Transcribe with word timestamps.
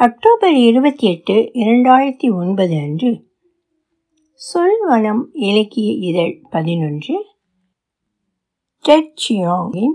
October 0.00 0.54
இருபத்தி 0.54 1.08
எட்டு 1.08 1.32
இரண்டாயிரத்தி 1.32 2.34
ஒன்பது 2.34 2.76
அன்று. 2.76 3.24
சொல்வனம் 4.54 5.22
இலக்கிய 5.32 5.92
இதழ் 5.92 6.40
பதினொன்று. 6.50 7.24
டெட் 8.80 9.20
சியாங்கின் 9.28 9.92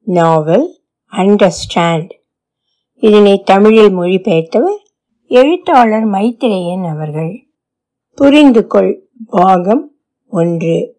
நாவல் 0.00 0.80
அண்டர்ஸ்டாண்ட் 1.10 2.10
இதனை 2.94 3.42
தமிழில் 3.44 3.98
மொழிபெயர்த்தவர் 3.98 4.76
எழுத்தாளர் 5.24 6.04
மைத்திரேயன் 6.04 6.88
அவர்கள். 6.88 7.46
புரிந்து 8.14 8.66
கொள் 8.66 9.08
பாகம் 9.26 9.96
ஒன்று. 10.28 10.98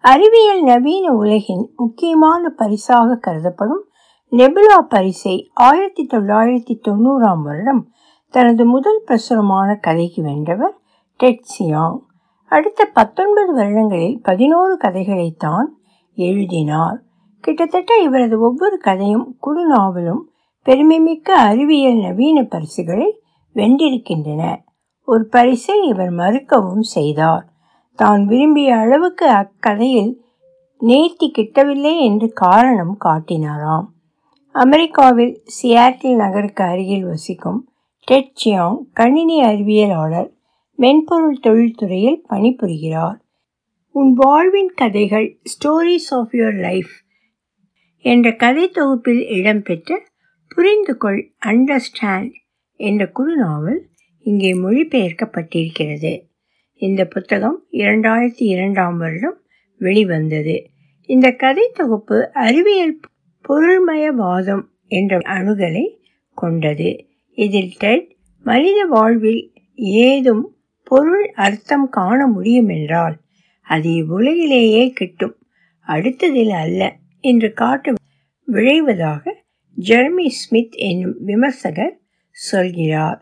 அறிவியல் 0.00 0.62
நவீன 0.62 1.12
உலகின் 1.12 1.70
முக்கியமான 1.76 2.48
பரிசாக 2.48 3.16
கருதப்படும் 3.16 3.89
நெபுலா 4.30 4.78
பரிசை 4.88 5.50
ஆயிரத்தி 5.54 6.06
தொள்ளாயிரத்தி 6.06 6.78
தொண்ணூறாம் 6.88 7.42
வருடம் 7.42 7.92
தனது 8.30 8.66
முதல் 8.66 9.02
பிரசுரமான 9.04 9.74
கதைக்கு 9.74 10.22
வென்றவர் 10.22 10.76
டெட் 11.16 11.44
சியாங். 11.58 11.98
அடுத்த 12.46 12.84
பத்தொன்பது 12.84 13.54
வருடங்களில் 13.54 14.22
பதினோரு 14.22 14.78
கதைகளைத்தான் 14.84 15.66
எழுதினார். 16.14 17.02
கிட்டத்தட்ட 17.40 17.98
இவரது 18.02 18.40
ஒவ்வொரு 18.40 18.78
கதையும் 18.78 19.36
குறு 19.40 19.66
நாவலும் 19.66 20.30
பெருமைமிக்க 20.64 21.28
அறிவியல் 21.30 22.00
நவீன 22.00 22.42
பரிசுகளை 22.42 23.20
வென்றிருக்கின்றன. 23.54 24.56
ஒரு 25.04 25.26
பரிசை 25.26 25.86
இவர் 25.86 26.10
மறுக்கவும் 26.10 26.80
செய்தார். 26.80 27.46
தான் 27.94 28.26
விரும்பிய 28.26 28.76
அளவுக்கு 28.76 29.30
அக்கதையில் 29.30 30.14
நேர்த்தி 30.80 31.30
கிட்டவில்லை 31.38 31.98
என்று 31.98 32.32
காரணம் 32.32 32.96
காட்டினாராம். 33.04 33.86
அமெரிக்காவில் 34.54 35.42
சியாட்டில் 35.62 36.16
நகருக்கு 36.16 36.64
அருகில் 36.64 37.04
வசிக்கும் 37.04 37.60
டெட் 38.04 38.32
சியாங் 38.44 38.78
கணினி 38.92 39.42
அறிவியலாளர் 39.42 40.30
மென்பொருள் 40.78 41.38
தொழில்துறையில் 41.42 42.18
பணிபுரிகிறார். 42.28 43.18
உன் 43.94 44.12
வாழ்வின் 44.12 44.72
கதைகள் 44.74 45.38
ஸ்டோரிஸ் 45.42 46.10
ஆஃப் 46.10 46.32
யுவர் 46.32 46.58
லைஃப் 46.60 46.92
என்ற 48.04 48.32
கதை 48.32 48.68
தொகுப்பில் 48.68 49.22
இடம்பெற்ற 49.28 49.98
புரிந்து 50.48 50.96
கொள் 50.96 51.32
அண்டர்ஸ்டாண்ட் 51.46 52.32
என்ற 52.76 53.12
குறுநாவல் 53.14 53.80
இங்கே 54.20 54.52
மொழிபெயர்க்கப்பட்டிருக்கிறது. 54.54 56.12
இந்த 56.74 57.04
புத்தகம் 57.04 57.66
இரண்டாயிரத்தி 57.70 58.44
இரண்டாம் 58.54 58.98
வருடம் 58.98 59.38
வெளிவந்தது. 59.78 60.66
இந்த 61.08 61.30
கதை 61.30 61.70
தொகுப்பு 61.74 62.32
அறிவியல் 62.32 63.00
பொருள்மயவாதம் 63.48 64.64
என்ற 64.88 65.18
அணுகலை 65.18 65.84
கொண்டது. 66.34 67.06
இதில் 67.38 67.72
டெட் 67.78 68.16
மனித 68.46 68.84
வாழ்வில் 68.84 69.42
ஏதும் 69.76 70.44
பொருள் 70.84 71.32
அர்த்தம் 71.34 71.88
காண 71.88 72.26
முடியும் 72.26 72.68
என்றால் 72.68 73.16
அது 73.66 73.90
இவ்வுலகிலேயே 73.90 74.90
கிட்டும் 74.90 75.36
அடுத்ததில் 75.86 76.54
அல்ல 76.54 76.96
என்று 77.20 77.52
காட்ட 77.52 77.92
விழைவதாக 78.48 79.24
ஜெர்மி 79.76 80.28
ஸ்மித் 80.28 80.74
என்னும் 80.74 81.16
விமர்சகர் 81.20 81.94
சொல்கிறார். 82.36 83.18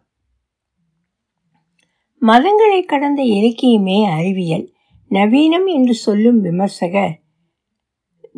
மதங்களை 2.23 2.81
கடந்த 2.87 3.23
இலக்கியமே 3.23 3.99
அறிவியல் 4.19 4.67
நவீனம் 5.11 5.67
என்று 5.67 5.95
சொல்லும் 5.95 6.41
விமர்சகர் 6.41 7.15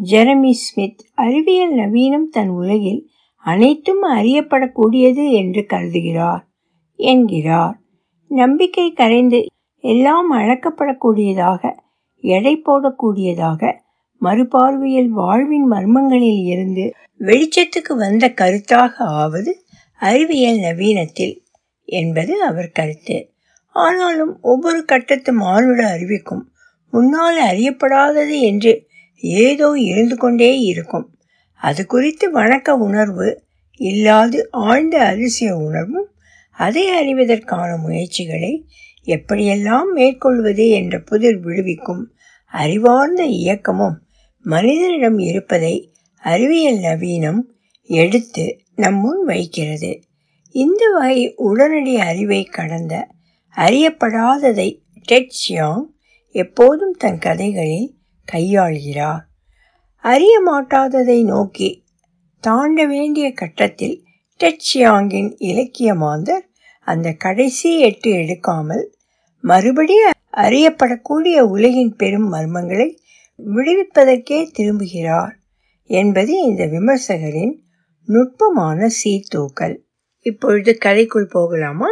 ஜெரமி 0.01 0.51
ஸ்மித் 0.51 1.01
அறிவியல் 1.15 1.75
நவீனம் 1.75 2.29
தன் 2.31 2.49
உலகில் 2.49 3.11
அனைத்தும் 3.39 4.03
அறியப்படக்கூடியது 4.03 5.33
என்று 5.33 5.67
கருதுகிறார் 5.69 6.45
என்கிறார். 6.97 7.77
நம்பிக்கை 8.27 8.93
கரைந்து 8.93 9.47
எல்லாம் 9.85 10.33
அளக்கப்படக்கூடியதாக 10.33 11.63
எடை 12.25 12.63
போடக்கூடியதாக 12.65 13.73
மறுபார்வையில் 14.23 15.09
வாழ்வின் 15.09 15.73
மர்மங்களில் 15.73 16.45
இருந்து 16.45 16.95
வெளிச்சத்துக்கு 17.21 17.93
வந்த 17.97 18.29
கருத்தாக 18.29 18.93
ஆவது 18.99 19.65
அறிவியல் 20.01 20.59
நவீனத்தில் 20.59 21.35
என்பது 21.85 22.43
அவர் 22.43 22.71
கருத்து. 22.73 23.33
ஆனாலும் 23.69 24.39
ஒவ்வொரு 24.43 24.85
கட்டத்து 24.85 25.33
மானுட 25.33 25.81
அறிவிக்கும் 25.87 26.45
முன்னால் 26.93 27.41
அறியப்படாதது 27.41 28.41
என்று 28.41 28.89
ஏதோ 29.21 29.73
இருந்து 29.77 30.17
கொண்டே 30.17 30.61
இருக்கும். 30.61 31.19
அது 31.55 31.87
குறித்து 31.87 32.33
வணக்க 32.33 32.71
உணர்வு 32.71 33.43
இல்லாது 33.77 34.49
ஆழ்ந்த 34.51 35.05
அதிசய 35.05 35.57
உணர்வும் 35.57 36.09
அதை 36.51 36.91
அறிவதற்கான 36.91 37.81
முயற்சிகளை 37.81 38.67
எப்படியெல்லாம் 39.05 39.93
மேற்கொள்வது 39.95 40.69
என்ற 40.69 40.99
புதிர் 40.99 41.41
விழுவிக்கும் 41.41 42.13
அறிவார்ந்த 42.45 43.25
இயக்கமும் 43.25 44.03
மனிதனிடம் 44.43 45.19
இருப்பதை 45.19 45.93
அறிவியல் 46.19 46.79
நவீனம் 46.79 47.41
எடுத்து 47.83 48.61
நம் 48.77 49.01
முன் 49.01 49.25
வைக்கிறது. 49.25 50.01
இந்த 50.51 50.89
வகை 50.89 51.35
உடனடி 51.35 51.97
அறிவை 51.97 52.45
கடந்த 52.45 53.07
அறியப்படாததை 53.57 54.79
டெட் 55.05 55.31
சியாங் 55.49 55.85
எப்போதும் 56.31 56.95
தன் 56.99 57.19
கதைகளில் 57.19 58.00
கையாள்கிறார் 58.33 59.29
அறிய 59.95 60.43
மாட்டாததை 60.47 61.25
நோக்கி 61.25 61.85
தாண்ட 62.41 62.87
வேண்டிய 62.87 63.33
கட்டத்தில் 63.33 64.05
டெட்சியாங்கின் 64.41 65.35
இலக்கியமாந்தர் 65.37 65.37
இலக்கிய 65.37 65.95
மாந்தர் 65.95 66.49
அந்த 66.81 67.13
கடைசி 67.13 67.79
எட்டு 67.79 68.11
எடுக்காமல் 68.11 68.85
மறுபடியும் 69.41 70.11
அறியப்படக்கூடிய 70.33 71.41
உலகின் 71.41 71.97
பெரும் 71.97 72.33
மர்மங்களை 72.33 72.99
விடுவிப்பதற்கே 73.55 74.51
திரும்புகிறார் 74.51 75.39
என்பது 75.85 76.43
இந்த 76.43 76.67
விமர்சகரின் 76.67 77.61
நுட்பமான 78.05 78.91
சீர்தூக்கல். 79.05 79.77
இப்பொழுது 80.19 80.79
கதைக்குள் 80.85 81.25
போகலாமா? 81.25 81.89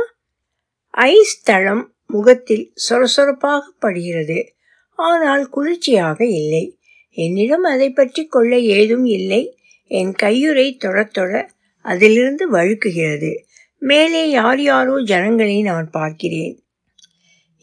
ஐஸ் 0.90 1.42
தளம் 1.42 1.94
முகத்தில் 2.06 2.72
சொரசொரப்பாக 2.90 3.60
படுகிறது. 3.78 4.54
ஆனால் 4.98 5.48
குளிர்ச்சியாக 5.48 6.26
இல்லை. 6.26 6.64
என்னிடம் 7.16 7.62
அதை 7.62 7.90
பற்றி 7.90 8.22
கொள்ள 8.26 8.58
ஏதும் 8.58 9.04
இல்லை. 9.04 9.42
என் 9.90 10.12
கையுறை 10.22 10.76
தொட 10.76 11.04
தொட 11.04 11.32
அதிலிருந்து 11.84 12.44
வழுக்குகிறது. 12.52 13.32
மேலே 13.82 14.30
யார் 14.30 14.60
யாரோ 14.62 14.94
ஜனங்களை 15.02 15.62
நான் 15.62 15.90
பார்க்கிறேன். 15.90 16.54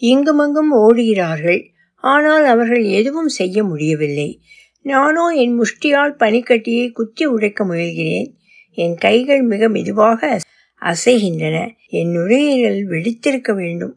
இங்குமங்கும் 0.02 0.72
ஓடுகிறார்கள். 0.76 1.62
ஆனால் 2.04 2.46
அவர்கள் 2.46 2.84
எதுவும் 2.84 3.28
செய்ய 3.28 3.64
முடியவில்லை. 3.64 4.30
நானோ 4.82 5.26
என் 5.28 5.56
முஷ்டியால் 5.62 6.14
பனிக்கட்டியை 6.20 6.92
குத்தி 6.92 7.26
உடைக்க 7.26 7.66
முயல்கிறேன். 7.66 8.30
என் 8.78 8.96
கைகள் 8.96 9.44
மிக 9.44 9.70
மெதுவாக 9.70 10.40
அசைகின்றன. 10.82 11.58
என் 11.90 12.12
நுரையீரல் 12.12 12.82
வெடித்திருக்க 12.88 13.52
வேண்டும். 13.56 13.96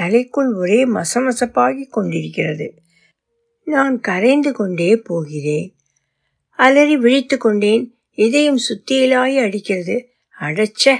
தலைக்குள் 0.00 0.54
ஒரே 0.54 0.84
மசமசப்பாகி 0.84 1.88
கொண்டிருக்கிறது. 1.88 2.74
நான் 3.64 4.00
கரைந்து 4.00 4.52
கொண்டே 4.52 4.96
போகிறேன். 4.96 5.74
அலறி 6.50 6.96
விழித்து 6.96 7.38
கொண்டேன். 7.38 7.98
இதயம் 8.10 8.58
சுத்தியலாய் 8.58 9.38
அடிக்கிறது. 9.40 10.08
அடைச்ச! 10.40 10.96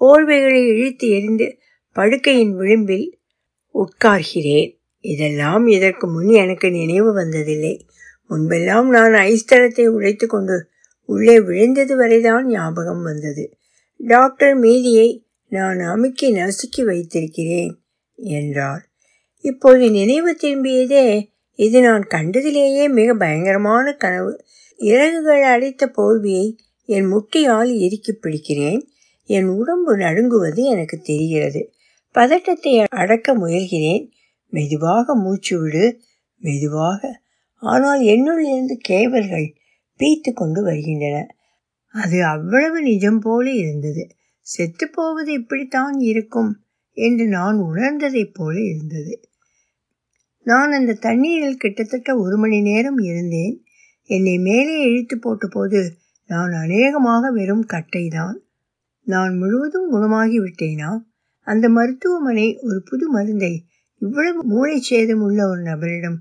போர்வைகளை 0.00 0.66
இழுத்து 0.66 1.08
எரிந்து 1.08 1.58
படுக்கையின் 1.96 2.54
விளிம்பில் 2.56 3.18
உட்கார்கிறேன். 3.74 4.78
இதெல்லாம் 5.00 5.66
இதற்கு 5.66 6.06
முன் 6.06 6.28
எனக்கு 6.28 6.70
நினைவு 6.70 7.16
வந்ததில்லை. 7.16 7.80
முன்பெல்லாம் 8.30 8.88
நான் 8.88 9.12
ஐஸ்தலத்தை 9.12 9.86
உழைத்து 9.86 10.26
கொண்டு 10.26 10.68
உள்ளே 11.02 11.40
விழுந்தது 11.40 11.96
வரைதான் 11.96 12.46
ஞாபகம் 12.46 13.02
வந்தது. 13.02 13.56
டாக்டர் 13.96 14.54
மீதியை 14.54 15.26
நான் 15.48 15.78
அமுக்கி 15.78 16.32
நசுக்கி 16.32 16.84
வைத்திருக்கிறேன். 16.84 17.74
என்றார் 18.16 18.88
இப்போது 19.40 19.90
நினைவு 19.90 20.36
திரும்பியதே 20.42 21.34
இது 21.54 21.80
நான் 21.80 22.06
கண்டதிலேயே 22.10 22.88
மிக 22.88 23.14
பயங்கரமான 23.14 23.92
கனவு. 23.92 24.44
இறகுகள் 24.76 25.42
அடைத்த 25.42 25.92
போர்வியை 25.96 26.56
என் 26.84 27.12
முட்டியால் 27.12 27.68
இறுக்கி 27.68 28.18
பிடிக்கிறேன்? 28.22 28.80
என் 29.24 29.46
உடம்பு 29.46 29.96
நடுங்குவது 29.96 30.62
எனக்கு 30.62 31.00
தெரிகிறது. 31.00 31.72
பதட்டத்தை 32.12 32.84
அடக்க 32.88 33.38
முயல்கிறேன். 33.38 34.10
மெதுவாக 34.48 35.14
மூச்சு 35.14 35.60
விடு. 35.60 36.00
மெதுவாக. 36.38 37.20
ஆனால் 37.54 38.00
என்னுள் 38.00 38.44
இருந்து 38.44 38.78
கேவல்கள் 38.88 39.54
பீத்து 39.98 40.32
கொண்டு 40.32 40.62
வருகின்றன. 40.62 41.26
அது 41.92 42.24
அவ்வளவு 42.24 42.82
நிஜம் 42.82 43.18
போல 43.18 43.50
இருந்தது. 43.50 44.08
செத்து 44.40 44.90
போவது 44.90 45.32
இப்படித்தான் 45.32 46.00
இருக்கும். 46.00 46.65
என்று 46.96 47.26
நான் 47.26 47.56
உணர்ந்ததைப் 47.56 48.34
போல 48.34 48.60
இருந்தது. 48.60 49.14
நான் 50.46 50.72
அந்த 50.72 50.92
தண்ணீரில் 50.92 51.56
கிட்டத்தட்ட 51.56 52.18
ஒரு 52.18 52.36
மணி 52.36 52.60
நேரம் 52.60 52.98
இருந்தேன். 52.98 53.54
என்னை 54.02 54.38
மேலே 54.38 54.82
இழுத்து 54.82 55.18
போட்டபோது 55.18 55.80
நான் 56.26 56.52
அநேகமாக 56.52 57.30
வெறும் 57.30 57.66
கட்டைதான். 57.66 58.36
நான் 59.02 59.36
முழுவதும் 59.36 59.88
குணமாகிவிட்டேனா? 59.92 60.98
அந்த 61.40 61.68
மருத்துவமனை 61.68 62.58
ஒரு 62.62 62.82
புது 62.82 63.10
மருந்தை 63.10 63.66
இவ்வளவு 64.00 64.44
மூளை 64.44 64.80
சேதம் 64.80 65.20
உள்ள 65.20 65.48
ஒரு 65.48 65.62
நபரிடம் 65.62 66.18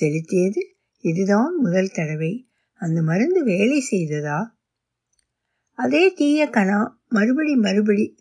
செலுத்தியது 0.00 0.62
இதுதான் 1.04 1.56
முதல் 1.60 1.94
தடவை. 1.94 2.48
அந்த 2.80 3.02
மருந்து 3.02 3.44
வேலை 3.44 3.82
செய்ததா? 3.90 4.40
அதே 5.78 6.12
தீய 6.12 6.48
கணா 6.52 6.88
மறுபடி 7.08 7.54
மறுபடி 7.54 8.18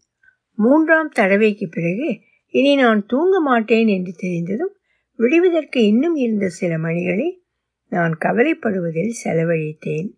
மூன்றாம் 0.56 1.10
தடவைக்கு 1.10 1.68
பிறகு 1.70 2.20
இனி 2.48 2.76
நான் 2.76 3.06
தூங்க 3.06 3.40
மாட்டேன் 3.40 3.88
என்று 3.88 4.14
தெரிந்ததும் 4.16 4.76
விடுவதற்கு 5.16 5.86
இன்னும் 5.86 6.16
இருந்த 6.16 6.48
சில 6.48 6.78
மணிகளை 6.78 7.42
நான் 7.90 8.18
கவலைப்படுவதில் 8.20 9.14
செலவழித்தேன். 9.24 10.10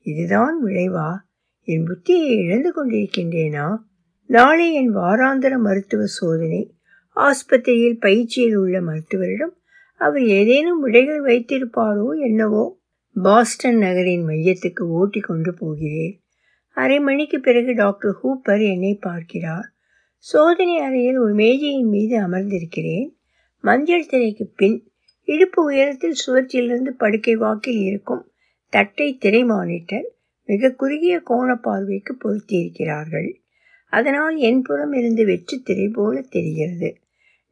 இதுதான் 0.00 0.64
விளைவா? 0.64 1.10
என் 1.62 1.84
புத்தியை 1.84 2.36
இழந்து 2.36 2.70
கொண்டிருக்கின்றேனா? 2.70 3.76
நாளை 4.24 4.74
என் 4.74 4.96
வாராந்திர 4.96 5.58
மருத்துவ 5.58 6.04
சோதனை. 6.04 6.74
ஆஸ்பத்திரியில் 7.16 8.00
பயிற்சியில் 8.00 8.56
உள்ள 8.56 8.80
மருத்துவரிடம் 8.80 9.54
அவர் 9.94 10.22
ஏதேனும் 10.22 10.80
விடைகள் 10.80 11.24
வைத்திருப்பாரோ 11.24 12.18
என்னவோ 12.20 12.80
பாஸ்டன் 13.22 13.78
நகரின் 13.78 14.26
மையத்துக்கு 14.26 14.80
ஓட்டி 14.80 15.20
கொண்டு 15.20 15.54
போகிறேன். 15.54 16.22
அரை 16.76 17.00
மணிக்கு 17.00 17.40
பிறகு 17.40 17.74
டாக்டர் 17.74 18.16
ஹூப்பர் 18.22 18.70
என்னை 18.72 18.94
பார்க்கிறார். 19.00 19.74
சோதனை 20.26 20.78
அறையில் 20.78 21.18
ஒரு 21.18 21.34
மேஜையின் 21.34 21.88
மீது 21.88 22.16
அமர்ந்திருக்கிறேன். 22.20 23.06
மஞ்சள் 23.64 24.06
திரைக்கு 24.06 24.44
பின் 24.56 24.76
இடுப்பு 25.28 25.60
உயரத்தில் 25.64 26.18
சுவற்றிலிருந்து 26.26 26.92
படுக்கை 26.96 27.34
வாக்கில் 27.34 27.80
இருக்கும் 27.80 28.22
தட்டை 28.72 29.16
திரை 29.18 29.44
மானிட்டர் 29.44 30.06
மிக 30.48 30.70
குறுகிய 30.70 31.20
கோண 31.24 31.54
பார்வைக்கு 31.54 32.12
பொருத்தியிருக்கிறார்கள். 32.14 33.30
அதனால் 33.92 34.36
என் 34.36 34.62
புறம் 34.62 34.92
இருந்து 34.92 35.24
வெற்றி 35.24 35.58
திரை 35.60 35.88
போல 35.88 36.20
தெரிகிறது. 36.30 36.90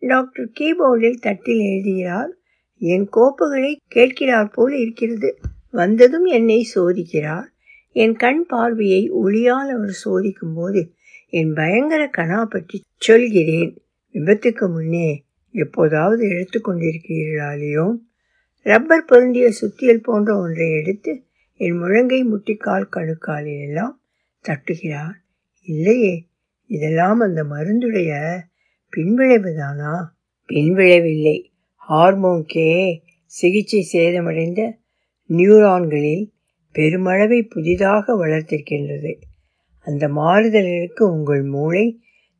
டாக்டர் 0.03 0.51
கீபோர்டில் 0.61 1.19
தட்டில் 1.21 1.63
எழுதுகிறார் 1.71 2.33
என் 2.81 3.09
கோப்புகளை 3.13 3.73
கேட்கிறார் 3.89 4.51
போல் 4.51 4.73
இருக்கிறது. 4.73 5.31
வந்ததும் 5.71 6.25
என்னை 6.25 6.61
சோதிக்கிறார். 6.75 7.49
என் 7.97 8.15
கண் 8.17 8.45
பார்வையை 8.47 9.03
ஒளியால் 9.11 9.71
அவர் 9.75 9.95
சோதிக்கும் 10.05 10.55
போது 10.55 10.83
என் 11.31 11.53
பயங்கர 11.53 12.11
கணா 12.17 12.45
பற்றி 12.45 12.83
சொல்கிறேன். 12.97 13.73
விபத்துக்கு 14.13 14.71
முன்னே 14.71 15.25
எப்போதாவது 15.53 16.25
எடுத்துக்கொண்டிருக்கிறீர்களாலேயோ 16.29 17.87
ரப்பர் 18.63 19.05
பொருந்திய 19.05 19.51
சுத்தியல் 19.51 20.03
போன்ற 20.03 20.39
ஒன்றை 20.39 20.73
எடுத்து 20.73 21.25
என் 21.61 21.83
முழங்கை 21.83 22.21
முட்டிக்கால் 22.25 22.89
கணுக்காலில் 22.97 23.63
எல்லாம் 23.67 24.03
தட்டுகிறார். 24.45 25.17
இல்லையே 25.63 26.27
இதெல்லாம் 26.67 27.21
அந்த 27.21 27.45
மருந்துடைய 27.45 28.39
பின்விளைவுதானா? 28.97 30.05
பின்விளைவில்லை. 30.49 31.39
ஹார்மோன்கே 31.89 32.99
சிகிச்சை 33.25 33.89
சேதமடைந்த 33.93 34.61
நியூரான்களில் 35.31 36.27
பெருமளவை 36.75 37.49
புதிதாக 37.49 38.27
வளர்த்திருக்கின்றது 38.27 39.13
அந்த 39.89 40.05
மாறுதல்களுக்கு 40.09 41.03
உங்கள் 41.11 41.45
மூளை 41.55 41.87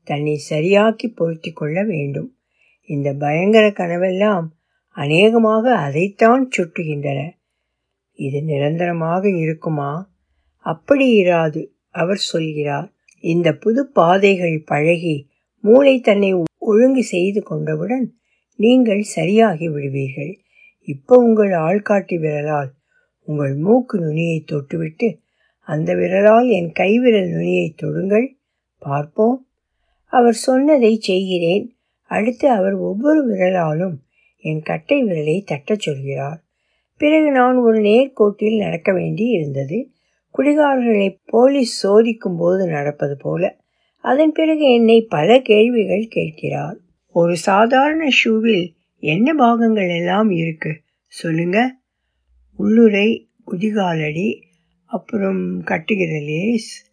தன்னை 0.09 0.35
சரியாக்கி 0.51 1.07
பொருத்தி 1.15 1.51
கொள்ள 1.53 1.79
வேண்டும். 1.85 2.31
இந்த 2.91 3.09
பயங்கர 3.15 3.67
கனவெல்லாம் 3.71 4.47
அநேகமாக 4.97 5.65
அதைத்தான் 5.77 6.45
சுட்டுகின்றன. 6.57 7.21
இது 8.19 8.39
நிரந்தரமாக 8.43 9.25
இருக்குமா? 9.39 9.91
அப்படி 10.67 11.07
இராது 11.23 11.61
அவர் 11.95 12.23
சொல்கிறார். 12.31 12.89
இந்த 13.25 13.49
புது 13.55 13.83
பாதைகள் 13.89 14.57
பழகி 14.65 15.17
மூளை 15.65 15.95
தன்னை 16.01 16.31
ஒழுங்கு 16.71 17.03
செய்து 17.05 17.41
கொண்டவுடன் 17.43 18.07
நீங்கள் 18.59 19.05
சரியாகி 19.17 19.67
விடுவீர்கள். 19.69 20.33
இப்போ 20.89 21.15
உங்கள் 21.19 21.53
ஆள்காட்டி 21.67 22.17
விரலால் 22.19 22.71
உங்கள் 23.29 23.55
மூக்கு 23.57 23.97
நுனியை 23.99 24.39
தொட்டுவிட்டு 24.51 25.09
அந்த 25.69 25.95
விரலால் 25.95 26.49
என் 26.49 26.73
கைவிரல் 26.73 27.29
நுனியை 27.29 27.75
தொடுங்கள். 27.83 28.27
பார்ப்போம். 28.79 29.47
அவர் 30.05 30.33
சொன்னதை 30.33 30.97
செய்கிறேன். 30.97 31.75
அடுத்து 32.03 32.51
அவர் 32.51 32.73
ஒவ்வொரு 32.73 33.35
விரலாலும் 33.35 33.95
என் 34.41 34.63
கட்டை 34.63 35.05
விரலை 35.05 35.45
தட்டச் 35.45 35.79
சொல்கிறார். 35.79 36.43
பிறகு 36.97 37.31
நான் 37.31 37.57
ஒரு 37.57 37.79
நேர்கோட்டில் 37.79 38.57
நடக்க 38.57 38.93
வேண்டி 38.93 39.25
இருந்தது. 39.25 39.91
குடிகாரர்களை 40.39 41.17
போலீஸ் 41.25 41.87
சோதிக்கும் 41.87 42.37
போது 42.39 42.67
நடப்பது 42.67 43.17
போல 43.17 43.57
அதன் 43.97 44.33
பிறகு 44.33 44.75
என்னை 44.75 45.01
பல 45.01 45.41
கேள்விகள் 45.41 46.07
கேட்கிறார். 46.09 46.77
ஒரு 47.07 47.37
சாதாரண 47.37 48.09
ஷூவில் 48.25 48.75
என்ன 49.01 49.35
பாகங்கள் 49.35 49.89
எல்லாம் 49.89 50.31
இருக்கு? 50.31 50.81
சொல்லுங்க. 51.07 51.75
உள்ளுரை 52.57 53.29
குதிகாலடி 53.45 54.47
அப்புறம் 54.89 55.65
கட்டுகிற 55.65 56.25
லேஸ். 56.25 56.91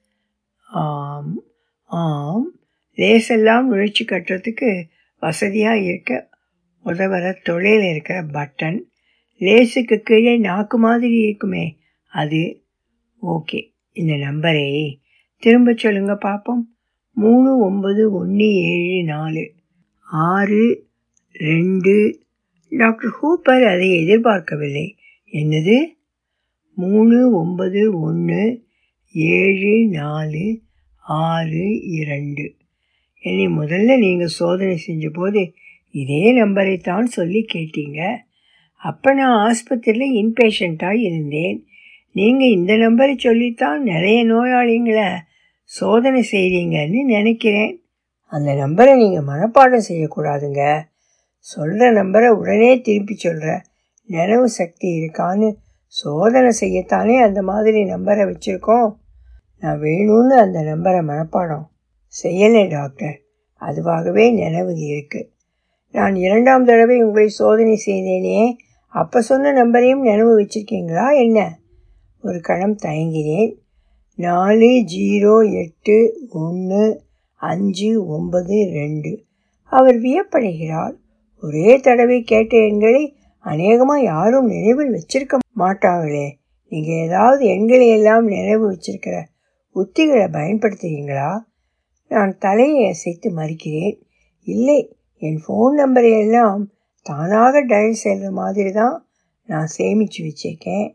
ஆம் 0.68 1.44
ஆம். 1.84 2.52
லேஸெல்லாம் 2.96 3.64
நுழைச்சி 3.72 4.04
கட்டுறதுக்கு 4.06 4.84
வசதியாக 5.20 5.80
இருக்க 5.80 6.30
உதவுற 6.86 7.36
தொழில் 7.44 7.82
இருக்கிற 7.82 8.24
பட்டன். 8.24 8.82
லேஸுக்கு 9.40 9.98
கீழே 9.98 10.38
நாக்கு 10.38 10.78
மாதிரி 10.78 11.14
இருக்குமே 11.14 11.78
அது. 12.12 12.64
ஓகே 13.22 13.74
இந்த 13.92 14.14
நம்பரை. 14.14 14.98
திரும்ப 15.38 15.74
சொல்லுங்க 15.78 16.16
பார்ப்போம் 16.16 16.76
மூணு 17.12 17.72
ஒம்பது 17.72 18.10
ஒன்று 18.12 18.54
ஏழு 18.54 19.04
நாலு. 19.04 19.54
ஆறு 20.02 20.88
ரெண்டு. 21.34 22.24
டாக்டர் 22.70 23.14
ஹூப்பர் 23.22 23.66
அதை 23.74 23.98
எதிர்பார்க்கவில்லை. 23.98 24.98
என்னது? 25.32 25.95
மூணு 26.76 27.18
ஒன்பது 27.32 28.00
ஒன்று 28.00 28.44
ஏழு 29.16 29.74
நாலு 29.88 30.46
ஆறு 31.06 31.66
இரண்டு. 31.82 32.46
என்னை 33.20 33.48
முதல்ல 33.60 33.98
நீங்கள் 33.98 34.36
சோதனை 34.40 34.76
செஞ்சபோது 34.88 35.42
இதே 35.92 36.24
நம்பரை 36.42 36.76
தான் 36.82 37.06
சொல்லி 37.06 37.46
கேட்டீங்க. 37.54 38.00
அப்போ 38.82 39.14
நான் 39.14 39.38
ஆஸ்பத்திரியில் 39.48 40.16
இன்பேஷண்ட்டாக 40.22 40.94
இருந்தேன். 40.94 41.58
நீங்கள் 42.12 42.56
இந்த 42.58 42.74
நம்பரை 42.78 43.16
சொல்லித்தான் 43.18 43.80
நிறைய 43.84 44.26
நோயாளிங்களை 44.26 45.08
சோதனை 45.64 46.22
செய்கிறீங்கன்னு 46.32 47.00
நினைக்கிறேன். 47.04 47.74
அந்த 48.32 48.52
நம்பரை 48.54 48.94
நீங்கள் 48.96 49.28
மனப்பாடம் 49.32 49.88
செய்யக்கூடாதுங்க. 49.90 50.64
சொல்கிற 51.40 51.88
நம்பரை 51.92 52.30
உடனே 52.40 52.82
திருப்பி 52.82 53.16
சொல்கிற 53.16 53.52
நினைவு 54.10 54.48
சக்தி 54.50 54.88
இருக்கான்னு 55.00 55.50
சோதனை 55.96 56.52
செய்யத்தானே 56.60 57.22
அந்த 57.22 57.42
மாதிரி 57.42 57.84
நம்பரை 57.84 58.36
வச்சுருக்கோம். 58.36 58.96
நான் 59.60 59.82
வேணும்னு 59.82 60.28
அந்த 60.28 60.62
நம்பரை 60.62 61.04
மனப்பாடம். 61.04 61.66
செய்யலை 62.24 62.70
டாக்டர். 62.70 63.22
அதுவாகவே 63.60 64.34
நினைவு 64.34 64.72
இருக்குது 64.72 65.30
நான் 65.92 66.16
இரண்டாம் 66.16 66.66
தடவை 66.66 67.04
உங்களை 67.04 67.28
சோதனை 67.28 67.82
செய்தேனே. 67.86 68.56
அப்போ 68.88 69.22
சொன்ன 69.22 69.52
நம்பரையும் 69.52 70.02
நினைவு 70.02 70.40
வச்சுருக்கீங்களா 70.40 71.16
என்ன? 71.16 71.60
ஒரு 72.22 72.42
கணம் 72.42 72.78
தயங்கினேன். 72.84 73.56
நாலு 74.16 74.84
ஜீரோ 74.96 75.54
எட்டு 75.54 76.28
ஒன்று 76.30 77.02
அஞ்சு 77.36 78.08
ஒன்பது 78.08 78.70
ரெண்டு. 78.74 79.24
அவர் 79.64 79.96
வியப்படைகிறார். 79.96 80.94
ஒரே 81.42 81.80
தடவை 81.80 82.22
கேட்ட 82.22 82.58
எண்களை 82.58 83.15
அநேகமாக 83.46 84.08
யாரும் 84.14 84.48
நினைவில் 84.48 84.96
வச்சிருக்க 84.98 85.36
மாட்டாங்களே 85.60 86.28
நீங்கள் 86.72 87.02
ஏதாவது 87.08 87.46
எண்களை 87.46 87.88
எல்லாம் 87.88 88.26
நினைவு 88.26 88.66
வச்சிருக்கிற 88.72 89.16
உத்திகளை 89.76 90.28
பயன்படுத்துகிறீங்களா 90.38 91.30
நான் 92.12 92.38
தலையை 92.38 92.82
அசைத்து 92.88 93.28
மறுக்கிறேன். 93.32 93.96
இல்லை 94.48 94.80
என் 95.22 95.40
ஃபோன் 95.44 95.74
நம்பரை 95.82 96.12
எல்லாம் 96.20 96.62
தானாக 97.02 97.62
டயல் 97.62 98.02
செய்கிற 98.04 98.30
மாதிரி 98.32 98.72
தான் 98.72 98.96
நான் 99.50 99.66
சேமித்து 99.66 100.20
வச்சிருக்கேன். 100.26 100.88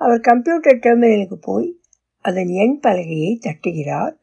அவர் 0.00 0.20
கம்ப்யூட்டர் 0.20 0.82
டெர்மினலுக்கு 0.84 1.38
போய் 1.40 1.68
அதன் 2.24 2.50
எண் 2.54 2.78
பலகையை 2.82 3.32
தட்டுகிறார். 3.46 4.14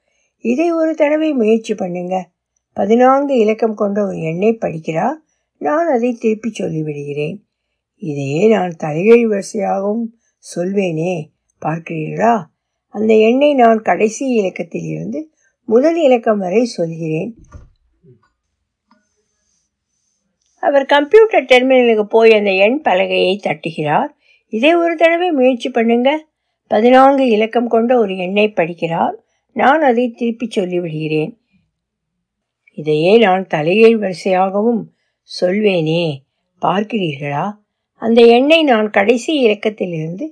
இதை 0.46 0.68
ஒரு 0.72 0.92
தடவை 0.96 1.34
முயற்சி 1.34 1.74
பண்ணுங்க. 1.76 2.16
பதினான்கு 2.78 3.34
இலக்கம் 3.38 3.76
கொண்ட 3.76 4.00
ஒரு 4.06 4.20
எண்ணை 4.22 4.52
படிக்கிறார். 4.54 5.18
நான் 5.62 5.88
அதை 5.88 6.12
திருப்பி 6.14 6.50
சொல்லிவிடுகிறேன். 6.60 7.38
இதையே 8.00 8.48
நான் 8.48 8.76
தலைகீழ் 8.76 9.32
வரிசையாகவும் 9.32 10.04
சொல்வேனே 10.56 11.30
பார்க்கிறீர்களா? 11.62 12.46
அந்த 12.88 13.18
எண்ணை 13.18 13.54
நான் 13.54 13.82
கடைசி 13.82 14.28
இலக்கத்தில் 14.28 14.84
இருந்து 14.84 15.32
முதல் 15.66 16.02
இலக்கம் 16.02 16.38
வரை 16.38 16.66
சொல்கிறேன். 16.66 17.36
அவர் 20.62 20.86
கம்ப்யூட்டர் 20.86 21.44
டெர்மினலுக்கு 21.44 22.04
போய் 22.04 22.34
அந்த 22.34 22.54
எண் 22.54 22.82
பலகையை 22.84 23.40
தட்டுகிறார். 23.44 24.08
இதை 24.50 24.76
ஒரு 24.76 24.96
தடவை 24.96 25.32
முயற்சி 25.32 25.70
பண்ணுங்க. 25.70 26.26
பதினான்கு 26.68 27.28
இலக்கம் 27.28 27.68
கொண்ட 27.68 27.98
ஒரு 27.98 28.18
எண்ணை 28.18 28.54
படிக்கிறார். 28.56 29.14
நான் 29.54 29.82
அதை 29.82 30.12
திருப்பிச் 30.12 30.60
சொல்லிவிடுகிறேன். 30.60 31.38
இதையே 32.74 33.18
நான் 33.18 33.48
தலையை 33.48 33.98
வரிசையாகவும் 33.98 34.84
சொல்வேனே 35.42 36.18
பார்க்கிறீர்களா? 36.62 37.58
அந்த 38.00 38.22
எண்ணை 38.26 38.64
நான் 38.64 38.90
கடைசி 38.90 39.32
இலக்கத்திலிருந்து 39.48 40.26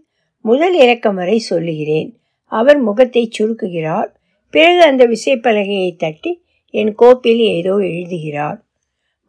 முதல் 0.46 0.76
இலக்கம் 0.80 1.16
வரை 1.16 1.38
சொல்லுகிறேன். 1.40 2.10
அவர் 2.52 2.80
முகத்தை 2.80 3.30
சுருக்குகிறார். 3.40 4.10
பிறகு 4.54 4.82
அந்த 4.84 5.04
விசைப்பலகையை 5.08 5.96
தட்டி 5.96 6.32
என் 6.74 6.94
கோப்பில் 6.96 7.40
ஏதோ 7.40 7.74
எழுதுகிறார். 7.78 8.60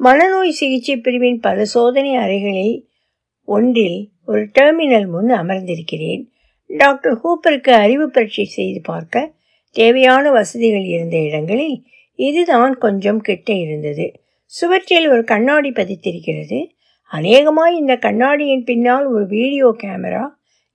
மனநோய் 0.01 0.49
சிகிச்சை 0.49 0.97
பிரிவின் 0.97 1.41
பல 1.41 1.65
சோதனை 1.65 2.17
அறைகளில் 2.17 2.77
ஒன்றில் 3.45 4.09
ஒரு 4.27 4.43
டெர்மினல் 4.59 5.09
முன் 5.09 5.31
அமர்ந்திருக்கிறேன். 5.31 6.23
டாக்டர் 6.67 7.17
ஹூப்பருக்கு 7.17 7.71
அறிவு 7.71 8.11
பரீட்சை 8.11 8.45
செய்து 8.45 8.81
பார்க்க 8.81 9.33
தேவையான 9.71 10.31
வசதிகள் 10.31 10.85
இருந்த 10.85 11.17
இடங்களில் 11.19 11.79
இதுதான் 12.19 12.75
கொஞ்சம் 12.79 13.21
கிட்ட 13.21 13.53
இருந்தது. 13.53 14.07
சுவற்றில் 14.45 15.09
ஒரு 15.09 15.25
கண்ணாடி 15.25 15.71
பதித்திருக்கிறது. 15.71 16.59
அநேகமாய் 17.11 17.77
இந்த 17.77 17.97
கண்ணாடியின் 17.97 18.65
பின்னால் 18.65 19.07
ஒரு 19.07 19.27
வீடியோ 19.27 19.77
கேமரா 19.83 20.25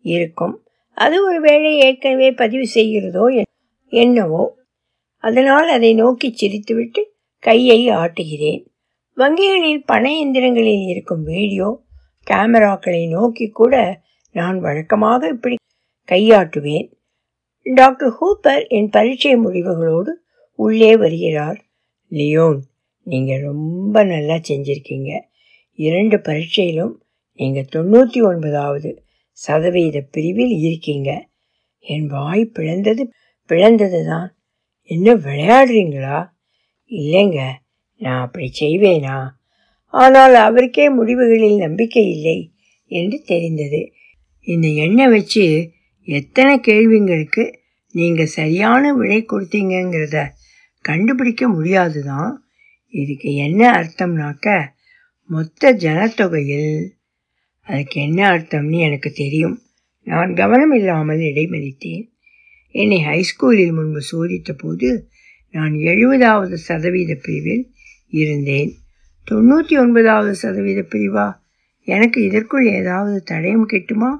இருக்கும். 0.05 0.55
அது 0.97 1.25
ஒரு 1.25 1.39
வேளை 1.41 1.77
ஏற்கனவே 1.77 2.31
பதிவு 2.31 2.65
செய்கிறதோ 2.73 3.45
என்னவோ. 3.93 4.43
அதனால் 5.23 5.67
அதை 5.67 5.93
நோக்கி 5.93 6.29
சிரித்துவிட்டு 6.41 7.01
கையை 7.39 7.89
ஆட்டுகிறேன். 7.89 8.61
வங்கிகளில் 9.17 9.81
பண 9.85 10.09
எந்திரங்களில் 10.09 10.85
இருக்கும் 10.87 11.23
வீடியோ 11.23 11.81
கேமராக்களை 12.31 13.09
நோக்கி 13.09 13.47
கூட 13.49 14.01
நான் 14.31 14.59
வழக்கமாக 14.59 15.27
இப்படி 15.27 15.55
கையாட்டுவேன். 16.11 16.87
டாக்டர் 17.63 18.13
ஹூப்பர் 18.19 18.67
என் 18.67 18.89
பரீட்சை 18.89 19.35
முடிவுகளோடு 19.35 20.11
உள்ளே 20.59 20.97
வருகிறார். 20.97 21.59
லியோன் 22.11 22.59
நீங்கள் 23.03 23.41
ரொம்ப 23.41 24.03
நல்லா 24.03 24.37
செஞ்சுருக்கீங்க. 24.49 25.11
இரண்டு 25.79 26.17
பரீட்சையிலும் 26.17 26.93
நீங்கள் 27.39 27.71
தொண்ணூற்றி 27.75 28.19
ஒன்பதாவது 28.21 28.89
சதவீத 29.37 29.97
பிரிவில் 30.11 30.55
இருக்கீங்க. 30.59 31.09
என் 31.85 32.07
வாய் 32.07 32.43
பிளந்தது 32.55 33.03
பிளந்தது 33.49 34.01
தான் 34.05 34.27
என்ன 34.91 35.15
விளையாடுறீங்களா? 35.25 36.17
இல்லைங்க 36.91 37.39
நான் 38.01 38.21
அப்படி 38.21 38.47
செய்வேனா? 38.59 39.17
ஆனால் 39.93 40.35
அவருக்கே 40.45 40.85
முடிவுகளில் 40.89 41.57
நம்பிக்கை 41.57 42.03
இல்லை 42.15 42.37
என்று 42.91 43.17
தெரிந்தது. 43.25 43.81
இந்த 44.47 44.67
எண்ணெய் 44.85 45.11
வச்சு 45.15 45.45
எத்தனை 46.07 46.55
கேள்விங்களுக்கு 46.59 47.43
நீங்கள் 47.95 48.35
சரியான 48.37 48.93
விடை 48.93 49.19
கொடுத்தீங்கங்கிறத 49.23 50.19
கண்டுபிடிக்க 50.85 51.43
முடியாது 51.47 51.99
தான் 52.03 52.31
இதுக்கு 52.93 53.29
என்ன 53.45 53.61
அர்த்தம்னாக்க 53.71 54.47
மொத்த 55.25 55.73
ஜனத்தொகையில் 55.73 56.87
அதுக்கு 57.61 58.01
என்ன 58.01 58.29
அர்த்தம்னு 58.29 58.79
எனக்கு 58.79 59.11
தெரியும். 59.11 59.61
நான் 60.03 60.33
கவனம் 60.33 60.73
இல்லாமல் 60.73 61.17
இடைமறித்தேன். 61.17 62.11
என்னை 62.71 63.03
ஹைஸ்கூலில் 63.03 63.73
முன்பு 63.73 64.01
சோதித்த 64.11 64.51
போது 64.53 65.09
நான் 65.49 65.73
எழுபதாவது 65.73 66.53
சதவீத 66.53 67.17
பிரிவில் 67.21 67.73
இருந்தேன். 68.07 68.71
தொண்ணூற்றி 69.31 69.79
ஒன்பதாவது 69.79 70.35
சதவீத 70.35 70.81
பிரிவா? 70.89 71.35
எனக்கு 71.83 72.23
இதற்குள் 72.23 72.65
ஏதாவது 72.65 73.23
தடயம் 73.35 73.65
கிட்டுமா 73.65 74.15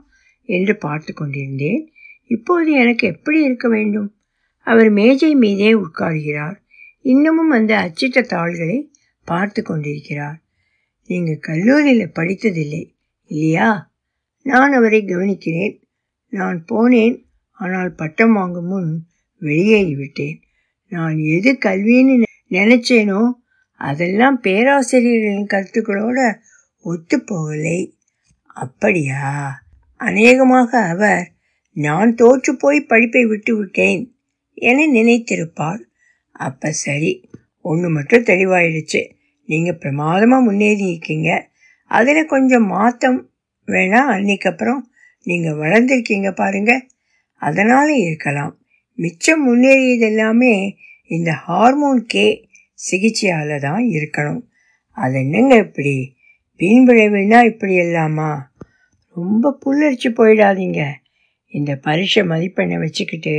என்று 0.46 0.78
பார்த்து 0.78 1.14
கொண்டிருந்தேன். 1.14 1.94
இப்போது 2.26 2.72
எனக்கு 2.72 3.08
எப்படி 3.08 3.44
இருக்க 3.44 3.70
வேண்டும்? 3.70 4.16
அவர் 4.58 4.90
மேஜை 4.90 5.36
மீதே 5.36 5.74
உட்கார்கிறார். 5.74 6.56
இன்னமும் 7.02 7.50
அந்த 7.50 7.74
அச்சிட்ட 7.78 8.22
தாள்களை 8.22 8.92
பார்த்து 9.24 9.64
கொண்டிருக்கிறார். 9.64 10.43
நீங்கள் 11.06 11.40
கல்லூரியில் 11.40 12.12
படித்ததில்லை. 12.16 12.94
இல்லையா? 13.26 13.92
நான் 14.42 14.72
அவரை 14.72 15.02
கவனிக்கிறேன். 15.02 15.82
நான் 16.30 16.66
போனேன். 16.70 17.24
ஆனால் 17.52 17.94
பட்டம் 17.94 18.34
வாங்கும் 18.34 18.66
முன் 18.66 19.06
வெளியேறிவிட்டேன். 19.42 20.42
நான் 20.88 21.18
எது 21.18 21.58
கல்வின்னு 21.66 22.24
நினைச்சேனோ 22.50 23.32
அதெல்லாம் 23.72 24.40
பேராசிரியர்களின் 24.40 25.48
கருத்துக்களோட 25.48 26.38
ஒத்து 26.80 27.18
போகலை. 27.18 27.94
அப்படியா? 28.46 29.62
அநேகமாக 29.96 30.80
அவர் 30.80 31.32
நான் 31.74 32.16
தோற்று 32.16 32.56
போய் 32.56 32.82
படிப்பை 32.82 33.26
விட்டு 33.26 33.58
விட்டேன் 33.58 34.16
என 34.54 34.88
நினைத்திருப்பார். 34.94 35.82
அப்போ 36.32 36.72
சரி 36.72 37.30
ஒன்று 37.62 37.90
மட்டும் 37.90 38.24
தெளிவாயிடுச்சு. 38.24 39.13
நீங்கள் 39.46 39.78
பிரமாதமாக 39.78 40.42
முன்னேறி 40.42 40.86
இருக்கீங்க 40.88 41.52
அதில் 41.88 42.26
கொஞ்சம் 42.26 42.66
மாற்றம் 42.66 43.32
வேணாம் 43.66 44.10
அன்னைக்கப்புறம் 44.10 44.82
நீங்கள் 45.22 45.54
வளர்ந்துருக்கீங்க 45.54 46.32
பாருங்கள் 46.32 46.88
அதனால் 47.38 47.90
இருக்கலாம். 47.90 48.58
மிச்சம் 48.96 49.44
முன்னேறியது 49.48 50.00
எல்லாமே 50.00 50.78
இந்த 51.06 51.32
ஹார்மோன் 51.32 52.06
கே 52.06 52.48
சிகிச்சையால் 52.76 53.60
தான் 53.60 53.88
இருக்கணும். 53.88 54.44
அது 54.92 55.20
என்னங்க 55.20 55.56
இப்படி? 55.56 56.16
வீண் 56.56 56.88
இப்படி 57.44 57.74
எல்லாமா? 57.76 58.50
ரொம்ப 59.10 59.60
புல்லரிச்சு 59.66 60.10
போயிடாதீங்க. 60.18 60.92
இந்த 61.48 61.76
பரிசை 61.76 62.24
மதிப்பெண்ணை 62.24 62.78
வச்சுக்கிட்டு 62.80 63.36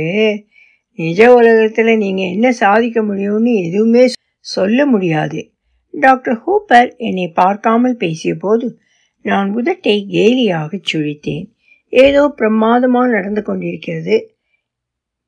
நிஜ 0.91 1.33
உலகத்தில் 1.33 1.97
நீங்கள் 1.97 2.31
என்ன 2.31 2.51
சாதிக்க 2.51 3.01
முடியும்னு 3.01 3.53
எதுவுமே 3.53 4.05
சொல்ல 4.39 4.85
முடியாது. 4.85 5.54
டாக்டர் 5.99 6.41
ஹூப்பர் 6.45 6.95
என்னை 6.97 7.27
பார்க்காமல் 7.27 7.97
பேசிய 7.97 8.35
போது 8.35 8.79
நான் 9.21 9.55
உதட்டை 9.55 9.97
கேலியாக 10.09 10.79
சுழித்தேன். 10.91 11.45
ஏதோ 11.89 12.27
பிரமாதமாக 12.27 13.07
நடந்து 13.07 13.41
கொண்டிருக்கிறது. 13.41 14.15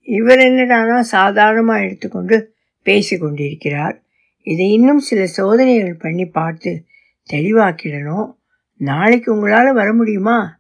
இவர் 0.02 0.40
என்னடானா 0.40 1.00
சாதாரணமாக 1.00 1.84
எடுத்துக்கொண்டு 1.84 2.54
பேசி 2.82 3.18
கொண்டிருக்கிறார். 3.18 4.02
இதை 4.42 4.72
இன்னும் 4.72 5.00
சில 5.00 5.26
சோதனைகள் 5.28 5.96
பண்ணி 5.96 6.26
பார்த்து 6.26 6.86
தெளிவாக்கிடணும். 7.30 8.28
நாளைக்கு 8.76 9.34
உங்களால் 9.34 9.74
வர 9.74 9.94
முடியுமா? 9.94 10.60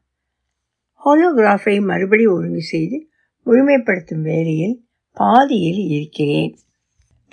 ஹோலோகிராஃபை 1.06 1.82
மறுபடி 1.82 2.26
ஒழுங்கு 2.26 2.62
செய்து 2.62 2.98
முழுமைப்படுத்தும் 3.46 4.22
வேலையில் 4.22 4.84
பாதியில் 5.14 5.82
இருக்கிறேன். 5.90 6.58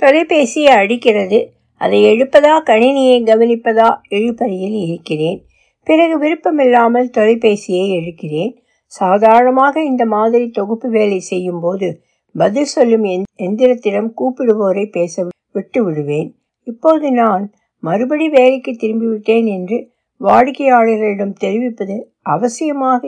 தொலைபேசியை 0.02 0.72
அடிக்கிறது. 0.82 1.38
அதை 1.84 1.98
எழுப்பதா 2.04 2.52
கணினியை 2.70 3.18
கவனிப்பதா 3.30 3.88
எழுப்பறையில் 4.10 4.76
இருக்கிறேன். 4.86 5.38
பிறகு 5.86 6.16
விருப்பமில்லாமல் 6.18 7.10
தொலைபேசியை 7.16 7.86
எழுக்கிறேன். 7.98 8.52
சாதாரணமாக 8.86 9.82
இந்த 9.84 10.04
மாதிரி 10.06 10.46
தொகுப்பு 10.48 10.88
வேலை 10.90 11.20
செய்யும் 11.20 11.60
போது 11.60 11.88
பதில் 12.34 12.64
சொல்லும் 12.64 13.06
எந்திரத்திடம் 13.46 14.10
கூப்பிடுவோரை 14.18 14.84
பேச 14.90 15.24
விட்டு 15.52 15.80
விடுவேன். 15.84 16.30
இப்போது 16.66 17.12
நான் 17.12 17.44
மறுபடி 17.82 18.26
வேலைக்கு 18.28 18.72
திரும்பிவிட்டேன் 18.72 19.48
என்று 19.56 19.78
வாடிக்கையாளர்களிடம் 20.20 21.34
தெரிவிப்பது 21.38 21.96
அவசியமாக 22.34 23.02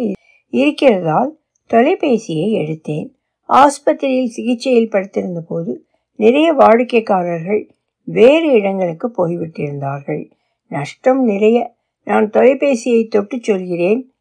இருக்கிறதால் 0.52 1.30
தொலைபேசியை 1.70 2.48
எடுத்தேன். 2.62 3.06
ஆஸ்பத்திரியில் 3.48 4.34
சிகிச்சையில் 4.36 4.90
படுத்திருந்த 4.90 5.40
போது 5.48 5.72
நிறைய 6.18 6.48
வாடிக்கைக்காரர்கள் 6.52 7.62
வேறு 8.06 8.52
இடங்களுக்கு 8.52 9.10
போய்விட்டிருந்தார்கள். 9.16 10.30
நஷ்டம் 10.68 11.24
நிறைய. 11.24 11.74
நான் 12.04 12.30
தொலைபேசியை 12.30 13.08
தொட்டு 13.08 13.38
சொல்கிறேன். 13.42 14.14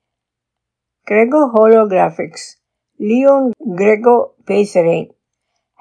கிரெகோ 1.03 1.49
ஹோலோகிராஃபிக்ஸ். 1.53 2.47
லியோன் 2.97 3.51
கிரெகோ 3.75 4.33
பேசுகிறேன். 4.45 5.15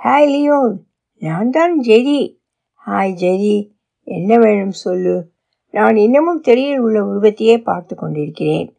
Hi 0.05 0.27
Leon. 0.27 0.87
நான் 1.19 1.51
தான் 1.51 1.81
ஜெரி. 1.81 2.39
ஹாய் 2.87 3.15
ஜெரி. 3.21 3.71
என்ன 4.03 4.39
வேணும் 4.39 4.71
சொல்லு. 4.71 5.33
நான் 5.71 5.97
இன்னமும் 5.97 6.41
திரையில் 6.41 6.79
உள்ள 6.79 7.03
உருவத்தையே 7.03 7.63
பார்த்து 7.63 7.97
கொண்டிருக்கிறேன். 7.97 8.77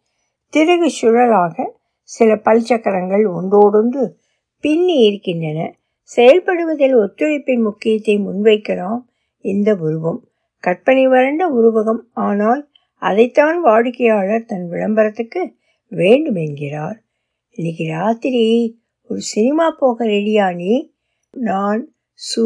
திருகு 0.49 0.91
சுழலாக 1.01 1.69
சில 2.01 2.35
பல்சக்கரங்கள் 2.35 3.33
ஒன்றோடொன்று 3.33 4.19
பின்னி 4.59 4.93
இருக்கின்றன. 4.93 5.75
செயல்படுவதில் 6.15 6.95
ஒத்துழைப்பின் 6.95 7.61
முக்கியத்தை 7.61 8.17
முன்வைக்கலாம். 8.17 9.01
இந்த 9.45 9.71
உருவம். 9.75 10.19
கற்பனை 10.59 11.07
வறண்ட 11.07 11.43
உருவகம். 11.49 12.01
ஆனால் 12.13 12.61
அதைத்தான் 13.01 13.57
வாடிக்கையாளர் 13.65 14.45
தன் 14.45 14.67
விளம்பரத்துக்கு 14.71 15.41
வேண்டும் 15.89 16.35
என்கிறார். 16.35 16.99
இன்னைக்கு 17.49 17.85
ராத்திரி 17.87 18.43
ஒரு 19.07 19.19
சினிமா 19.19 19.65
போக 19.79 20.05
ரெடியா 20.05 20.55
நீ 20.55 20.93
நான் 21.31 21.81
சு 22.19 22.41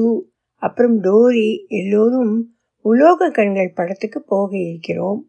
அப்புறம் 0.56 0.96
டோரி 1.03 1.68
எல்லோரும் 1.68 2.34
உலோக 2.86 3.29
கண்கள் 3.29 3.75
படத்துக்கு 3.75 4.20
போக 4.22 4.58
இருக்கிறோம். 4.58 5.22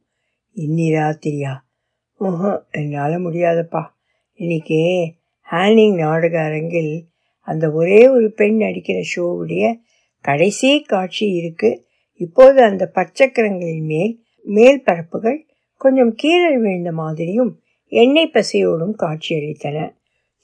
இன்னி 0.56 0.88
ராத்திரியா? 0.98 1.54
ஓஹோ 2.18 2.52
என்னால் 2.70 3.24
முடியாதப்பா. 3.24 3.82
இன்னைக்கு 4.34 4.80
ஹேனிங் 5.50 5.96
நாடக 5.98 6.36
அரங்கில் 6.42 6.92
அந்த 7.42 7.70
ஒரே 7.72 8.08
ஒரு 8.08 8.32
பெண் 8.32 8.56
நடிக்கிற 8.60 8.98
ஷோவுடைய 9.14 9.64
கடைசி 10.20 10.80
காட்சி 10.80 11.32
இருக்கு. 11.32 11.86
இப்போது 12.14 12.62
அந்த 12.62 12.90
பற்சக்கரங்களின் 12.94 13.82
மேல் 13.82 14.22
மேல் 14.42 14.82
பரப்புகள் 14.82 15.46
கொஞ்சம் 15.76 16.14
கீழே 16.14 16.58
விழுந்த 16.58 16.92
மாதிரியும் 16.92 17.60
எண்ணெய் 17.86 18.30
பசையோடும் 18.34 18.92
காட்சியளித்தன. 18.98 19.94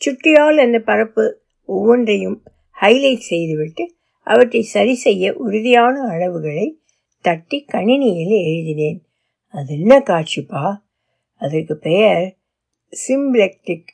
சுட்டியால் 0.00 0.56
அந்த 0.56 0.78
பரப்பு 0.78 1.40
ஒவ்வொன்றையும் 1.64 2.42
ஹைலைட் 2.80 3.18
செய்துவிட்டு 3.18 3.94
அவற்றை 4.22 4.62
சரி 4.62 4.94
செய்ய 4.94 5.34
உறுதியான 5.34 6.00
அளவுகளை 6.00 6.72
தட்டி 7.20 7.64
கணினியில் 7.64 8.44
எழுதினேன். 8.44 9.04
அது 9.48 9.78
என்ன 9.78 9.98
காட்சிப்பா? 9.98 10.76
அதற்கு 11.34 11.76
பெயர் 11.76 12.36
சிம்ப்ளெக்டிக் 13.08 13.86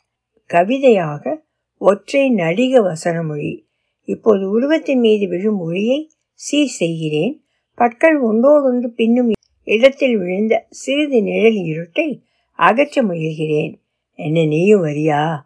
கவிதையாக 0.47 1.45
ஒற்றை 1.79 2.31
நடிக 2.31 2.81
வசனமொழி. 2.81 3.71
இப்போது 4.05 4.51
உருவத்தின் 4.51 4.99
மீது 4.99 5.29
விழும் 5.29 5.59
ஒளியை 5.59 6.11
சீர் 6.35 6.67
செய்கிறேன். 6.67 7.45
பற்கள் 7.75 8.19
ஒன்றோடொன்று 8.19 8.91
பின்னும் 8.91 9.31
இடத்தில் 9.65 10.19
விழுந்த 10.19 10.67
சிறிது 10.71 11.23
நிழல் 11.23 11.55
இருட்டை 11.55 12.23
அகற்ற 12.53 13.03
முயல்கிறேன். 13.03 13.75
என்ன 14.15 14.45
நீயும் 14.45 14.85
வரியா? 14.85 15.37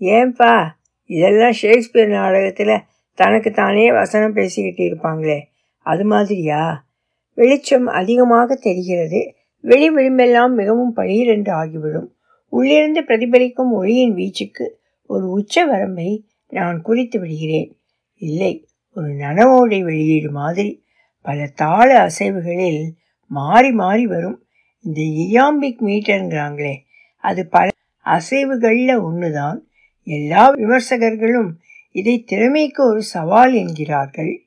ஏன்பா 0.00 0.66
இதெல்லாம் 1.04 1.52
ஷேக்ஸ்பியர் 1.52 2.08
நாடகத்தில் 2.08 2.80
தனக்கு 3.14 3.50
தானே 3.50 3.92
வசனம் 3.92 4.32
பேசிக்கிட்டு 4.32 4.84
இருப்பாங்களே 4.84 5.40
அது 5.78 6.04
மாதிரியா? 6.04 6.86
வெளிச்சம் 7.34 7.86
அதிகமாக 7.86 8.54
தெரிகிறது. 8.54 9.34
வெளி 9.60 9.90
விளிம்பெல்லாம் 9.90 10.54
மிகவும் 10.54 10.96
பழியிரென்று 10.96 11.50
ஆகிவிடும். 11.50 12.16
உள்ளிருந்து 12.48 13.00
பிரதிபலிக்கும் 13.00 13.72
ஒளியின் 13.72 14.14
வீச்சுக்கு 14.14 14.68
ஒரு 15.06 15.30
உச்ச 15.30 15.64
வரம்பை 15.64 16.26
நான் 16.48 16.82
குறித்து 16.82 17.20
விடுகிறேன். 17.20 17.77
இல்லை 18.18 18.68
ஒரு 18.94 19.08
நனவோடை 19.08 19.82
வெளியீடு 19.82 20.30
மாதிரி 20.30 20.84
பல 21.20 21.46
தாள 21.54 22.06
அசைவுகளில் 22.06 22.82
மாறி 23.26 23.72
மாறி 23.72 24.06
வரும். 24.06 24.42
இந்த 24.80 25.00
இயாம்பிக் 25.02 25.82
மீட்டருங்கிறாங்களே 25.82 26.74
அது 27.16 27.48
பல 27.48 27.68
அசைவுகளில் 28.06 29.02
ஒன்று 29.02 29.32
தான் 29.32 29.68
எல்லா 30.06 30.50
விமர்சகர்களும் 30.50 31.50
இதை 31.90 32.22
திறமைக்கு 32.22 32.86
ஒரு 32.86 33.02
சவால் 33.02 33.54
என்கிறார்கள். 33.54 34.46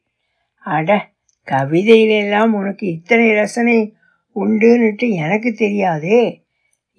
அட 0.60 1.10
கவிதையிலெல்லாம் 1.48 2.52
உனக்கு 2.52 2.88
இத்தனை 2.88 3.34
ரசனை 3.34 3.96
உண்டுன்னுட்டு 4.36 5.10
எனக்கு 5.10 5.54
தெரியாதே. 5.54 6.44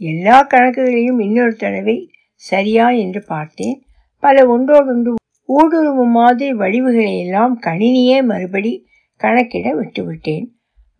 எல்லா 0.01 0.45
கணக்குகளையும் 0.45 1.21
இன்னொரு 1.21 1.57
தடவை 1.57 1.97
சரியா 2.35 2.91
என்று 2.91 3.23
பார்த்தேன். 3.23 3.77
பல 4.23 4.47
ஒன்றோடொன்று 4.47 5.21
ஊடுருவு 5.55 6.05
மாதிரி 6.19 6.53
வடிவுகளை 6.53 7.13
எல்லாம் 7.19 7.55
கணினியே 7.63 8.19
மறுபடி 8.25 8.73
கணக்கிட 9.21 9.69
விட்டுவிட்டேன். 9.79 10.47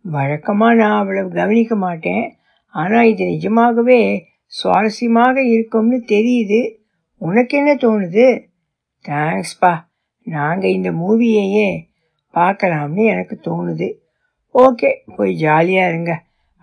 வழக்கமாக 0.05 0.73
நான் 0.73 0.99
அவ்வளவு 0.99 1.29
கவனிக்க 1.29 1.75
மாட்டேன். 1.75 2.25
ஆனால் 2.75 3.09
இது 3.09 3.23
நிஜமாகவே 3.25 4.01
சுவாரஸ்யமாக 4.53 5.35
இருக்கும்னு 5.53 5.97
தெரியுது. 6.07 6.61
உனக்கு 7.21 7.57
என்ன 7.57 7.71
தோணுது 7.75 8.25
தேங்க்ஸ்ப்பா 9.05 9.73
நாங்கள் 10.27 10.71
இந்த 10.71 10.89
மூவியையே 10.91 11.69
பார்க்கலாம்னு 12.33 13.03
எனக்கு 13.13 13.35
தோணுது. 13.47 13.87
ஓகே 14.55 14.89
போய் 15.15 15.33
ஜாலியாக 15.35 15.89
இருங்க. 15.89 16.13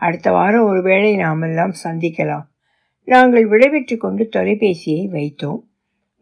அடுத்த 0.01 0.29
வாரம் 0.33 0.65
ஒருவேளை 0.65 1.11
நாமெல்லாம் 1.17 1.75
சந்திக்கலாம். 1.85 2.47
நாங்கள் 3.09 3.47
விடைபெற்று 3.49 3.97
கொண்டு 3.97 4.25
தொலைபேசியை 4.37 5.03
வைத்தோம். 5.17 5.61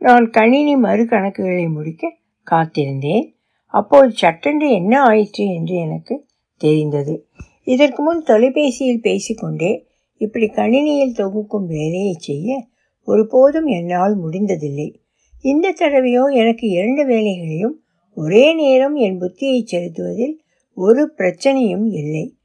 நான் 0.01 0.31
கணினி 0.31 0.77
மறு 0.77 1.05
கணக்குகளை 1.05 1.73
முடிக்க 1.73 2.17
காத்திருந்தேன். 2.51 3.27
அப்போது 3.67 4.11
சட்டென்று 4.13 4.71
என்ன 4.71 5.03
ஆயிற்று 5.03 5.55
என்று 5.55 5.75
எனக்கு 5.75 6.27
தெரிந்தது. 6.57 7.29
இதற்கு 7.65 8.03
முன் 8.03 8.23
தொலைபேசியில் 8.23 9.01
பேசிக்கொண்டே 9.01 9.87
இப்படி 10.17 10.47
கணினியில் 10.47 11.19
தொகுக்கும் 11.19 11.67
வேலையை 11.67 12.17
செய்ய 12.19 12.67
ஒருபோதும் 13.03 13.67
என்னால் 13.67 14.15
முடிந்ததில்லை. 14.21 14.95
இந்த 15.43 15.73
தடவையோ 15.73 16.33
எனக்கு 16.33 16.69
இரண்டு 16.69 17.07
வேலைகளையும் 17.07 17.77
ஒரே 18.15 18.55
நேரம் 18.55 18.95
என் 18.95 19.19
புத்தியை 19.21 19.63
செலுத்துவதில் 19.65 20.41
ஒரு 20.75 21.15
பிரச்சனையும் 21.19 21.87
இல்லை. 21.91 22.37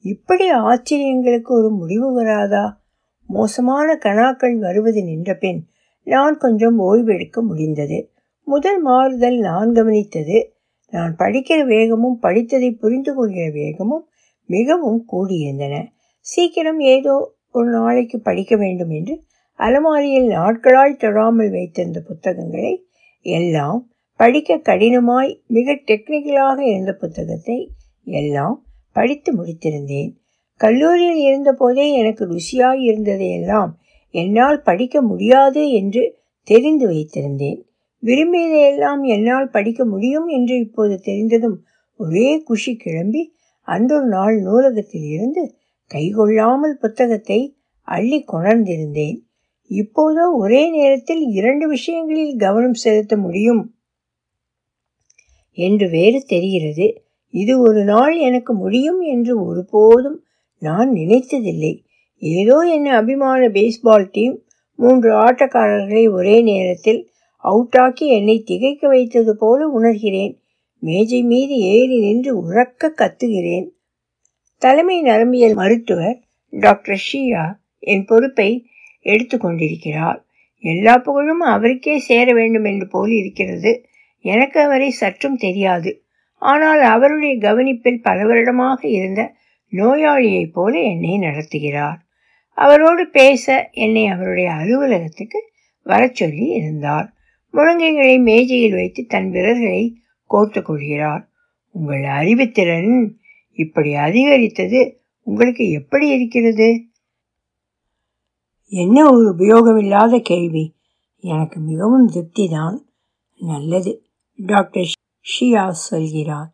இப்படி 0.00 0.50
ஆச்சரியங்களுக்கு 0.50 1.54
ஒரு 1.54 1.70
முடிவு 1.70 2.14
வராதா? 2.14 2.84
மோசமான 3.28 3.98
கணாக்கள் 4.02 4.56
வருவது 4.58 5.04
நின்ற 5.04 5.34
பின் 5.34 5.66
நான் 6.06 6.36
கொஞ்சம் 6.36 6.76
ஓய்வெடுக்க 6.80 7.40
முடிந்தது. 7.40 7.98
முதல் 8.46 8.80
மாறுதல் 8.80 9.38
நான் 9.38 9.70
கவனித்தது. 9.72 10.38
நான் 10.92 11.14
படிக்கிற 11.18 11.60
வேகமும் 11.66 12.18
படித்ததை 12.22 12.68
புரிந்து 12.78 13.12
கொள்கிற 13.14 13.46
வேகமும் 13.50 14.04
மிகவும் 14.48 15.00
கூடியிருந்தன. 15.12 15.74
சீக்கிரம் 16.26 16.80
ஏதோ 16.94 17.14
ஒரு 17.50 17.68
நாளைக்கு 17.70 18.20
படிக்க 18.20 18.56
வேண்டும் 18.56 18.90
என்று 18.90 19.14
அலமாரியில் 19.58 20.28
நாட்களாய் 20.30 21.00
தொடாமல் 21.02 21.50
வைத்திருந்த 21.50 22.00
புத்தகங்களை 22.00 22.72
எல்லாம் 23.26 23.80
படிக்க 24.20 24.56
கடினமாய் 24.56 25.32
மிக 25.46 25.74
டெக்னிக்கலாக 25.86 26.58
இருந்த 26.70 26.92
புத்தகத்தை 26.92 27.58
எல்லாம் 28.06 28.56
படித்து 28.96 29.30
முடித்திருந்தேன். 29.38 30.10
கல்லூரியில் 30.60 31.22
இருந்தபோதே 31.28 31.86
எனக்கு 31.92 32.24
ருசியாய் 32.26 32.82
இருந்ததையெல்லாம் 32.90 33.72
என்னால் 34.16 34.58
படிக்க 34.62 34.96
முடியாது 35.02 35.62
என்று 35.70 36.02
தெரிந்து 36.48 36.86
வைத்திருந்தேன். 36.90 37.60
விரும்பியதையெல்லாம் 38.02 39.02
என்னால் 39.06 39.48
படிக்க 39.50 39.84
முடியும் 39.84 40.28
என்று 40.28 40.56
இப்போது 40.58 40.96
தெரிந்ததும் 41.00 41.56
ஒரே 42.00 42.28
குஷி 42.42 42.72
கிளம்பி 42.76 43.22
அன்றொரு 43.68 44.08
நாள் 44.08 44.36
நூலகத்தில் 44.40 45.06
இருந்து 45.10 45.42
கைகொள்ளாமல் 45.90 46.74
புத்தகத்தை 46.74 47.40
அள்ளி 47.88 48.18
கொணர்ந்திருந்தேன். 48.32 49.18
இப்போதோ 49.70 50.24
ஒரே 50.34 50.62
நேரத்தில் 50.70 51.22
இரண்டு 51.38 51.66
விஷயங்களில் 51.68 52.34
கவனம் 52.36 52.78
செலுத்த 52.82 53.14
முடியும் 53.16 53.62
என்று 55.58 55.86
வேறு 55.88 56.18
தெரிகிறது. 56.26 56.86
இது 57.34 57.54
ஒரு 57.60 57.80
நாள் 57.84 58.14
எனக்கு 58.18 58.52
முடியும் 58.54 59.00
என்று 59.00 59.32
ஒருபோதும் 59.46 60.18
நான் 60.62 60.90
நினைத்ததில்லை. 60.92 61.74
ஏதோ 62.22 62.58
என்ன 62.58 62.96
அபிமான 62.96 63.48
பேஸ்பால் 63.48 64.08
டீம் 64.12 64.42
மூன்று 64.78 65.10
ஆட்டக்காரர்களை 65.12 66.10
ஒரே 66.10 66.42
நேரத்தில் 66.42 67.10
அவுட்டாக்கி 67.44 68.06
என்னை 68.08 68.42
திகைக்க 68.42 68.88
வைத்தது 68.88 69.36
போல 69.36 69.80
உணர்கிறேன். 69.80 70.34
மேஜை 70.82 71.22
மீது 71.22 71.56
ஏறி 71.56 72.00
நின்று 72.00 72.32
உறக்க 72.42 72.90
கத்துகிறேன். 72.96 73.66
தலைமை 74.62 75.02
நரம்பியல் 75.02 75.54
மருத்துவர் 75.54 76.18
டாக்டர் 76.50 77.02
ஷியா 77.12 77.44
என் 77.78 78.04
பொறுப்பை 78.04 78.66
எடுத்துக்கொண்டிருக்கிறார் 79.04 80.24
எல்லா 80.64 80.98
புகழும் 80.98 81.40
அவருக்கே 81.40 81.98
சேர 81.98 82.32
வேண்டும் 82.32 82.64
என்று 82.64 82.88
போல் 82.88 83.10
இருக்கிறது. 83.10 83.72
எனக்கு 84.24 84.60
அவரை 84.60 84.90
சற்றும் 84.90 85.36
தெரியாது. 85.36 86.02
ஆனால் 86.42 86.80
அவருடைய 86.80 87.34
கவனிப்பில் 87.38 88.02
பல 88.02 88.26
வருடமாக 88.26 88.88
இருந்த 88.88 89.34
நோயாளியைப் 89.72 90.52
போல 90.52 90.80
என்னை 90.80 91.18
நடத்துகிறார். 91.18 92.00
அவரோடு 92.56 93.08
பேச 93.08 93.68
என்னை 93.72 94.06
அவருடைய 94.06 94.50
அலுவலகத்துக்கு 94.50 95.50
வரச் 95.82 96.14
சொல்லி 96.14 96.46
இருந்தார். 96.46 97.14
முழங்கைகளை 97.52 98.22
மேஜையில் 98.22 98.72
வைத்து 98.72 99.06
தன் 99.06 99.30
விரல்களை 99.30 100.00
கோர்த்து 100.30 100.62
கொள்கிறார். 100.62 101.28
உங்கள் 101.70 102.02
அறிவுத்திறன் 102.02 103.10
இப்படி 103.52 103.94
அதிகரித்தது 103.94 105.00
உங்களுக்கு 105.22 105.70
எப்படி 105.70 106.08
இருக்கிறது? 106.08 106.84
என்ன 108.68 109.10
ஒரு 109.10 109.34
உபயோகமில்லாத 109.38 110.20
கேள்வி. 110.20 110.74
எனக்கு 111.20 111.60
மிகவும் 111.60 112.10
திருப்திதான். 112.10 112.78
நல்லது 113.38 114.02
டாக்டர் 114.36 114.90
ஷியா 115.40 115.70
சொல்கிறார். 115.70 116.52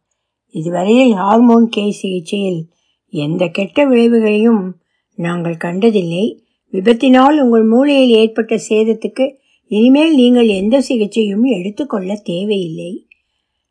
இதுவரையில் 0.50 1.12
ஹார்மோன் 1.12 1.68
கே 1.68 1.90
சிகிச்சையில் 1.90 2.68
எந்த 3.10 3.48
கெட்ட 3.48 3.88
விளைவுகளையும் 3.88 4.81
நாங்கள் 5.14 5.56
கண்டதில்லை. 5.56 6.44
விபத்தினால் 6.72 7.40
உங்கள் 7.40 7.64
மூளையில் 7.64 8.16
ஏற்பட்ட 8.16 8.60
சேதத்துக்கு 8.68 9.34
இனிமேல் 9.66 10.14
நீங்கள் 10.14 10.46
எந்த 10.46 10.80
சிகிச்சையும் 10.80 11.44
எடுத்துக்கொள்ள 11.44 12.20
தேவையில்லை. 12.24 13.06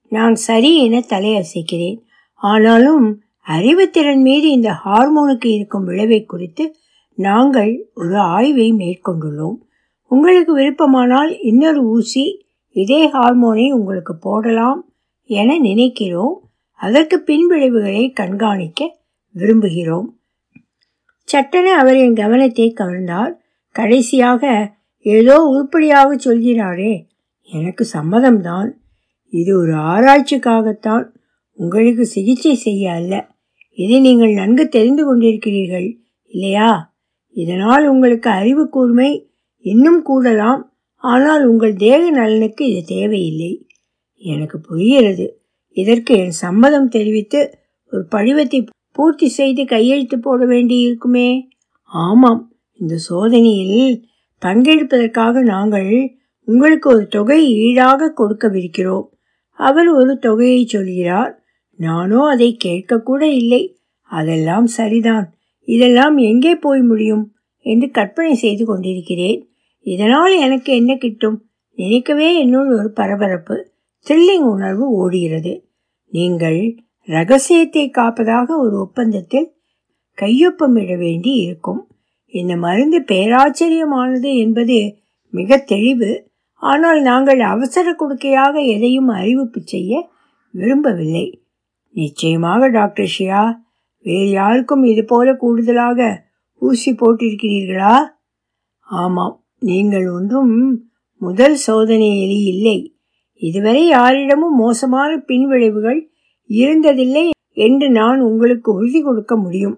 நான் 0.07 0.35
சரி 0.35 0.83
என 0.83 0.99
தலையசைக்கிறேன். 0.99 1.99
ஆனாலும் 2.33 3.21
அறிவுத்திறன் 3.47 4.21
மீது 4.21 4.51
இந்த 4.51 4.75
ஹார்மோனுக்கு 4.85 5.45
இருக்கும் 5.45 5.83
விளைவை 5.83 6.25
குறித்து 6.25 6.75
நாங்கள் 7.13 7.89
ஒரு 7.93 8.17
ஆய்வை 8.17 8.73
மேற்கொண்டுள்ளோம். 8.73 9.57
உங்களுக்கு 10.07 10.53
விருப்பமானால் 10.53 11.39
இன்னொரு 11.39 11.83
ஊசி 11.83 12.45
இதே 12.71 13.07
ஹார்மோனை 13.07 13.71
உங்களுக்கு 13.71 14.15
போடலாம் 14.15 14.91
என 15.25 15.57
நினைக்கிறோம். 15.57 16.49
அதற்கு 16.73 17.23
பின்விளைவுகளை 17.25 18.13
கண்காணிக்க 18.13 18.97
விரும்புகிறோம். 19.35 20.20
சட்டென 21.31 21.67
என் 22.03 22.15
கவனத்தை 22.15 22.67
கவர்ந்தார். 22.79 23.33
கடைசியாக 23.75 24.43
ஏதோ 25.05 25.35
உருப்படியாக 25.51 26.09
சொல்கிறாரே 26.15 26.93
எனக்கு 27.51 27.83
சம்மதம்தான். 27.93 28.69
இது 29.33 29.51
ஒரு 29.59 29.73
ஆராய்ச்சிக்காகத்தான். 29.91 31.05
உங்களுக்கு 31.59 32.03
சிகிச்சை 32.05 32.53
செய்ய 32.55 32.91
அல்ல. 32.91 33.13
இதை 33.77 33.97
நீங்கள் 33.99 34.33
நன்கு 34.33 34.63
தெரிந்து 34.67 35.03
கொண்டிருக்கிறீர்கள் 35.07 35.87
இல்லையா? 36.33 36.69
இதனால் 37.35 37.85
உங்களுக்கு 37.87 38.29
அறிவு 38.29 38.63
கூர்மை 38.69 39.09
இன்னும் 39.65 40.01
கூடலாம். 40.09 40.61
ஆனால் 41.03 41.43
உங்கள் 41.45 41.75
தேக 41.75 42.01
நலனுக்கு 42.09 42.63
இது 42.69 42.81
தேவையில்லை. 42.85 43.51
எனக்கு 44.23 44.57
புரிகிறது. 44.59 45.25
இதற்கு 45.77 46.13
என் 46.15 46.37
சம்மதம் 46.43 46.89
தெரிவித்து 46.89 47.39
ஒரு 47.91 48.03
படிவத்தை 48.15 48.59
பூர்த்தி 48.91 49.27
செய்து 49.27 49.65
கையெழுத்து 49.65 50.19
போட 50.19 50.45
வேண்டியிருக்குமே? 50.45 51.29
ஆமாம். 51.83 52.41
இந்த 52.79 52.95
சோதனையில் 52.97 54.05
பங்கெடுப்பதற்காக 54.41 55.41
நாங்கள் 55.43 56.19
உங்களுக்கு 56.47 56.89
ஒரு 56.89 57.07
தொகை 57.07 57.53
ஈடாக 57.53 58.13
கொடுக்கவிருக்கிறோம். 58.17 59.07
அவர் 59.59 59.87
ஒரு 59.87 60.17
தொகையை 60.17 60.65
சொல்கிறார். 60.65 61.43
நானோ 61.79 62.21
அதை 62.25 62.57
கேட்கக்கூட 62.63 63.21
இல்லை. 63.21 63.79
அதெல்லாம் 64.01 64.65
சரிதான். 64.65 65.33
இதெல்லாம் 65.67 66.17
எங்கே 66.17 66.55
போய் 66.55 66.81
முடியும் 66.81 67.35
என்று 67.65 67.91
கற்பனை 67.91 68.33
செய்து 68.35 68.65
கொண்டிருக்கிறேன். 68.65 69.49
இதனால் 69.85 70.33
எனக்கு 70.39 70.75
என்ன 70.75 70.95
கிட்டும்? 70.95 71.37
நினைக்கவே 71.77 72.39
என்னுள் 72.39 72.77
ஒரு 72.77 72.91
பரபரப்பு 72.91 73.55
த்ரில்லிங் 74.05 74.47
உணர்வு 74.49 74.85
ஓடுகிறது. 74.91 75.53
நீங்கள் 76.11 76.59
ரகசியத்தை 77.07 77.91
காப்பதாக 77.97 78.47
ஒரு 78.57 78.79
ஒப்பந்தத்தில் 78.79 79.47
கையொப்பமிட 80.17 80.97
வேண்டி 80.97 81.31
இருக்கும் 81.35 81.81
இந்த 82.27 82.55
மருந்து 82.55 82.99
பேராச்சரியமானது 83.01 84.35
என்பது 84.35 84.77
மிக 85.29 85.57
தெளிவு. 85.57 86.11
ஆனால் 86.55 87.01
நாங்கள் 87.01 87.39
அவசர 87.39 87.91
கொடுக்கையாக 87.91 88.55
எதையும் 88.65 89.07
அறிவிப்பு 89.07 89.61
செய்ய 89.63 90.11
விரும்பவில்லை. 90.53 91.25
நிச்சயமாக 91.89 92.67
டாக்டர் 92.67 93.11
ஷியா 93.19 93.41
வேறு 94.01 94.29
யாருக்கும் 94.29 94.83
இது 94.83 95.05
போல 95.05 95.33
கூடுதலாக 95.33 96.29
ஊசி 96.55 96.91
போட்டிருக்கிறீர்களா? 96.91 97.95
ஆமாம் 98.81 99.35
நீங்கள் 99.59 100.07
ஒன்றும் 100.09 100.53
முதல் 101.21 101.57
சோதனையிலே 101.67 102.39
இல்லை. 102.43 102.77
இதுவரை 103.41 103.87
யாரிடமும் 103.87 104.55
மோசமான 104.55 105.17
பின்விளைவுகள் 105.17 106.10
இருந்ததில்லை 106.59 107.25
என்று 107.53 107.89
நான் 107.89 108.19
உங்களுக்கு 108.19 108.73
உறுதி 108.73 109.01
கொடுக்க 109.01 109.35
முடியும். 109.35 109.77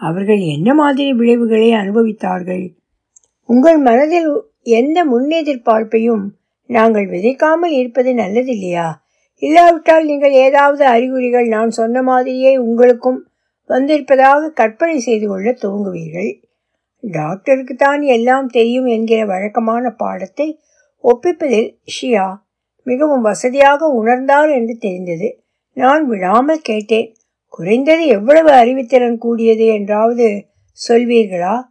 அவர்கள் 0.00 0.38
என்ன 0.38 0.74
மாதிரி 0.74 1.12
விளைவுகளை 1.12 1.72
அனுபவித்தார்கள்? 1.72 2.64
உங்கள் 3.48 3.78
மனதில் 3.78 4.30
எந்த 4.62 4.98
முன்னெதிர்பார்ப்பையும் 5.04 6.24
நாங்கள் 6.66 7.06
விதைக்காமல் 7.06 7.70
இருப்பது 7.70 8.14
நல்லதில்லையா? 8.14 8.86
இல்லாவிட்டால் 9.42 10.04
நீங்கள் 10.04 10.32
ஏதாவது 10.32 10.84
அறிகுறிகள் 10.84 11.46
நான் 11.46 11.70
சொன்ன 11.70 12.02
மாதிரியே 12.02 12.56
உங்களுக்கும் 12.56 13.20
வந்திருப்பதாக 13.70 14.50
கற்பனை 14.50 14.96
செய்து 14.98 15.26
கொள்ள 15.28 15.50
துவங்குவீர்கள். 15.62 16.30
டாக்டருக்கு 17.02 17.74
தான் 17.76 18.02
எல்லாம் 18.02 18.46
தெரியும் 18.46 18.86
என்கிற 18.86 19.26
வழக்கமான 19.26 19.90
பாடத்தை 19.90 20.48
ஒப்பிப்பதில் 21.04 21.70
ஷியா 21.94 22.26
மிகவும் 22.86 23.20
வசதியாக 23.20 23.88
உணர்ந்தார் 23.94 24.50
என்று 24.50 24.74
தெரிந்தது. 24.78 25.43
நான் 25.74 26.06
விடாமல் 26.06 26.60
கேட்டேன். 26.60 27.16
குறைந்தது 27.48 28.06
எவ்வளவு 28.06 28.50
அறிவுத்திறன் 28.50 29.16
கூடியது 29.16 29.66
என்றாவது 29.66 30.46
சொல்வீர்களா? 30.88 31.62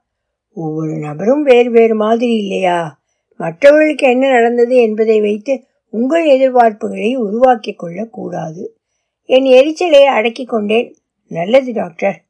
ஒவ்வொரு 0.53 0.97
நபரும் 0.97 1.43
வேறு 1.43 1.71
வேறு 1.71 1.95
மாதிரி 1.95 2.35
இல்லையா? 2.35 3.01
மற்றவர்களுக்கு 3.37 4.09
என்ன 4.09 4.29
நடந்தது 4.29 4.75
என்பதை 4.75 5.21
வைத்து 5.21 5.63
உங்கள் 5.89 6.25
எதிர்பார்ப்புகளை 6.25 7.15
உருவாக்கிக் 7.15 7.79
கொள்ளக்கூடாது. 7.79 8.77
என் 9.23 9.43
எரிச்சலை 9.43 10.05
அடக்கி 10.05 10.45
கொண்டேன். 10.45 10.95
நல்லது 11.27 11.71
டாக்டர். 11.73 12.23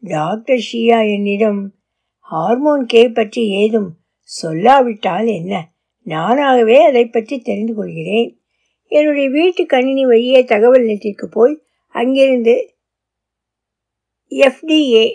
டாக்டர் 0.00 0.64
ஷியா 0.72 1.12
என்னிடம் 1.12 1.74
ஹார்மோன் 2.18 2.86
கே 2.86 3.08
பற்றி 3.08 3.48
ஏதும் 3.48 3.90
சொல்லாவிட்டால் 4.42 5.26
என்ன? 5.26 5.68
நானாகவே 6.06 6.76
அதை 6.76 7.06
பற்றி 7.06 7.38
தெரிந்து 7.38 7.74
கொள்கிறேன். 7.74 8.38
என்னுடைய 8.96 9.28
வீட்டு 9.28 9.62
கணினி 9.66 10.04
வழியே 10.06 10.40
தகவல் 10.44 10.84
நெட்டிற்கு 10.86 11.26
போய் 11.30 11.54
அங்கிருந்து 11.94 12.54
FDA 14.32 15.06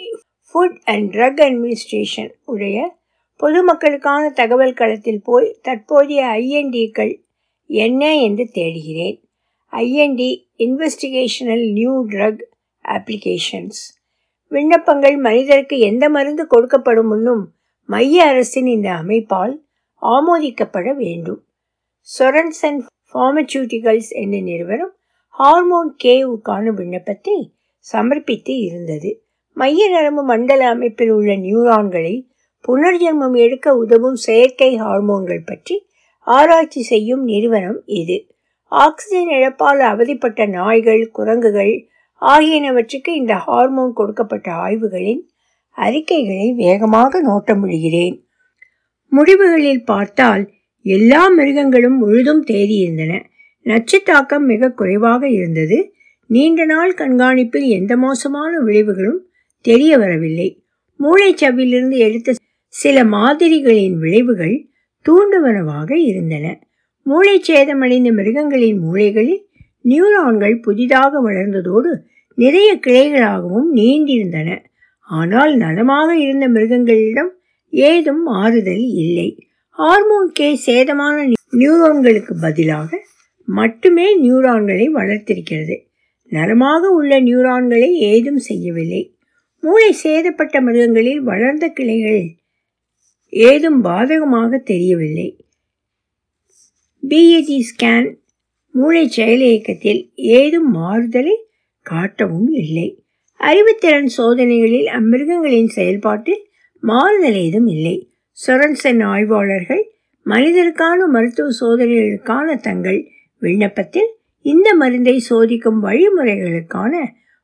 food 0.48 0.78
and 0.86 1.08
drug 1.14 1.40
administration 1.46 2.32
உடைய 2.46 2.78
பொதுமக்களுக்கான 3.40 4.24
தகவல் 4.34 4.74
களத்தில் 4.74 5.22
போய் 5.24 5.48
தற்போதைய 5.62 6.24
ஐஎன்டிக்கள் 6.40 7.14
என்ன 7.70 8.04
என்று 8.18 8.46
தேடுகிறேன். 8.54 9.18
IND 9.74 10.30
investigational 10.58 11.66
new 11.72 11.94
drug 12.08 12.44
applications 12.86 13.82
விண்ணப்பங்கள் 14.52 15.18
மனிதருக்கு 15.18 15.76
எந்த 15.80 16.06
மருந்து 16.10 16.44
கொடுக்கப்படும் 16.46 17.12
முன்னும் 17.12 17.44
மைய 17.90 18.26
அரசின் 18.26 18.70
இந்த 18.76 18.90
அமைப்பால் 19.02 19.54
ஆமோதிக்கப்பட 20.02 20.90
வேண்டும். 20.96 21.42
சொரன்சன் 22.08 22.80
ஃபார்மசூட்டிகல்ஸ் 23.14 24.12
என்ற 24.22 24.38
நிறுவனம் 24.40 24.94
ஹார்மோன் 25.36 25.92
கேவுக்கான 26.04 26.72
விண்ணப்பத்தை 26.74 27.38
சமர்ப்பித்து 27.86 28.54
இருந்தது. 28.60 29.12
மைய 29.58 29.88
நரம்பு 29.90 30.24
மண்டல 30.24 30.62
அமைப்பில் 30.70 31.12
உள்ள 31.12 31.32
நியூரான்களை 31.36 32.16
புனர்ஜென்மம் 32.66 33.36
எடுக்க 33.36 33.68
உதவும் 33.76 34.16
செயற்கை 34.16 34.72
ஹார்மோன்கள் 34.78 35.44
பற்றி 35.46 35.76
ஆராய்ச்சி 36.28 36.82
செய்யும் 36.82 37.24
நிறுவனம் 37.24 37.80
இது. 37.88 38.18
ஆக்சிஜன் 38.72 39.32
இழப்பால் 39.38 39.82
அவதிப்பட்ட 39.92 40.46
நாய்கள் 40.48 41.04
குரங்குகள் 41.12 41.74
ஆகியனவற்றுக்கு 42.22 43.08
இந்த 43.08 43.34
ஹார்மோன் 43.36 43.94
கொடுக்கப்பட்ட 43.94 44.48
ஆய்வுகளின் 44.66 45.22
அறிக்கைகளை 45.78 46.50
வேகமாக 46.54 47.22
நோட்டமிடுகிறேன். 47.22 48.18
முடிவுகளில் 49.12 49.84
பார்த்தால் 49.84 50.44
எல்லா 50.82 51.28
மிருகங்களும் 51.28 51.98
முழுதும் 51.98 52.46
தேறியிருந்தன 52.46 53.24
நச்சுத்தாக்கம் 53.66 54.46
மிக 54.46 54.72
குறைவாக 54.72 55.30
இருந்தது. 55.30 55.94
நீண்ட 56.26 56.66
நாள் 56.66 56.94
கண்காணிப்பில் 56.94 57.68
எந்த 57.68 57.98
மோசமான 57.98 58.60
விளைவுகளும் 58.60 59.20
தெரிய 59.62 59.98
வரவில்லை. 59.98 60.64
மூளைச்சவ்விலிருந்து 61.00 61.98
எடுத்த 61.98 62.36
சில 62.68 63.04
மாதிரிகளின் 63.04 63.98
விளைவுகள் 63.98 64.70
தூண்டுவனவாக 65.06 65.96
இருந்தன. 65.98 66.60
மூளை 67.04 67.42
சேதமடைந்த 67.48 68.12
மிருகங்களின் 68.12 68.80
மூளைகளில் 68.84 69.44
நியூரான்கள் 69.82 70.60
புதிதாக 70.60 71.32
வளர்ந்ததோடு 71.32 71.92
நிறைய 72.36 72.80
கிளைகளாகவும் 72.88 73.70
நீண்டிருந்தன. 73.76 74.58
ஆனால் 75.02 75.56
நலமாக 75.56 76.18
இருந்த 76.18 76.50
மிருகங்களிடம் 76.50 77.32
ஏதும் 77.70 78.24
மாறுதல் 78.24 78.86
இல்லை. 79.04 79.49
ஹார்மோன் 79.82 80.32
கே 80.32 80.60
சேதமான 80.66 81.34
நியூரான்களுக்கு 81.52 82.34
பதிலாக 82.42 83.04
மட்டுமே 83.44 84.22
நியூரான்களை 84.22 84.90
வளர்த்திருக்கிறது. 84.90 85.86
நலமாக 86.28 86.90
உள்ள 86.90 87.22
நியூரான்களை 87.22 87.92
ஏதும் 87.92 88.38
செய்யவில்லை. 88.38 89.18
மூளை 89.60 89.96
சேதப்பட்ட 90.04 90.62
மிருகங்களில் 90.62 91.22
வளர்ந்த 91.22 91.68
கிளைகள் 91.68 92.36
ஏதும் 93.30 93.84
பாதகமாக 93.84 94.58
தெரியவில்லை. 94.58 95.38
பிஏஜி 97.10 97.60
ஸ்கேன் 97.60 98.16
மூளை 98.72 99.12
செயலியக்கத்தில் 99.16 100.12
ஏதும் 100.16 100.72
மாறுதலை 100.72 101.48
காட்டவும் 101.90 102.52
இல்லை. 102.52 103.04
அறிவுத்திறன் 103.40 104.06
சோதனைகளில் 104.06 104.88
அம்மிருகங்களின் 104.88 105.68
செயல்பாட்டில் 105.68 106.50
மாறுதல் 106.80 107.34
ஏதும் 107.34 107.68
இல்லை. 107.68 108.09
சொரன்சன் 108.40 109.02
ஆய்வாளர்கள் 109.04 109.84
மனிதருக்கான 110.26 111.08
மருத்துவ 111.12 111.50
சோதனைகளுக்கான 111.60 112.56
தங்கள் 112.60 113.00
விண்ணப்பத்தில் 113.42 114.10
இந்த 114.46 114.74
மருந்தை 114.74 115.16
சோதிக்கும் 115.30 115.80
வழிமுறைகளுக்கான 115.84 116.94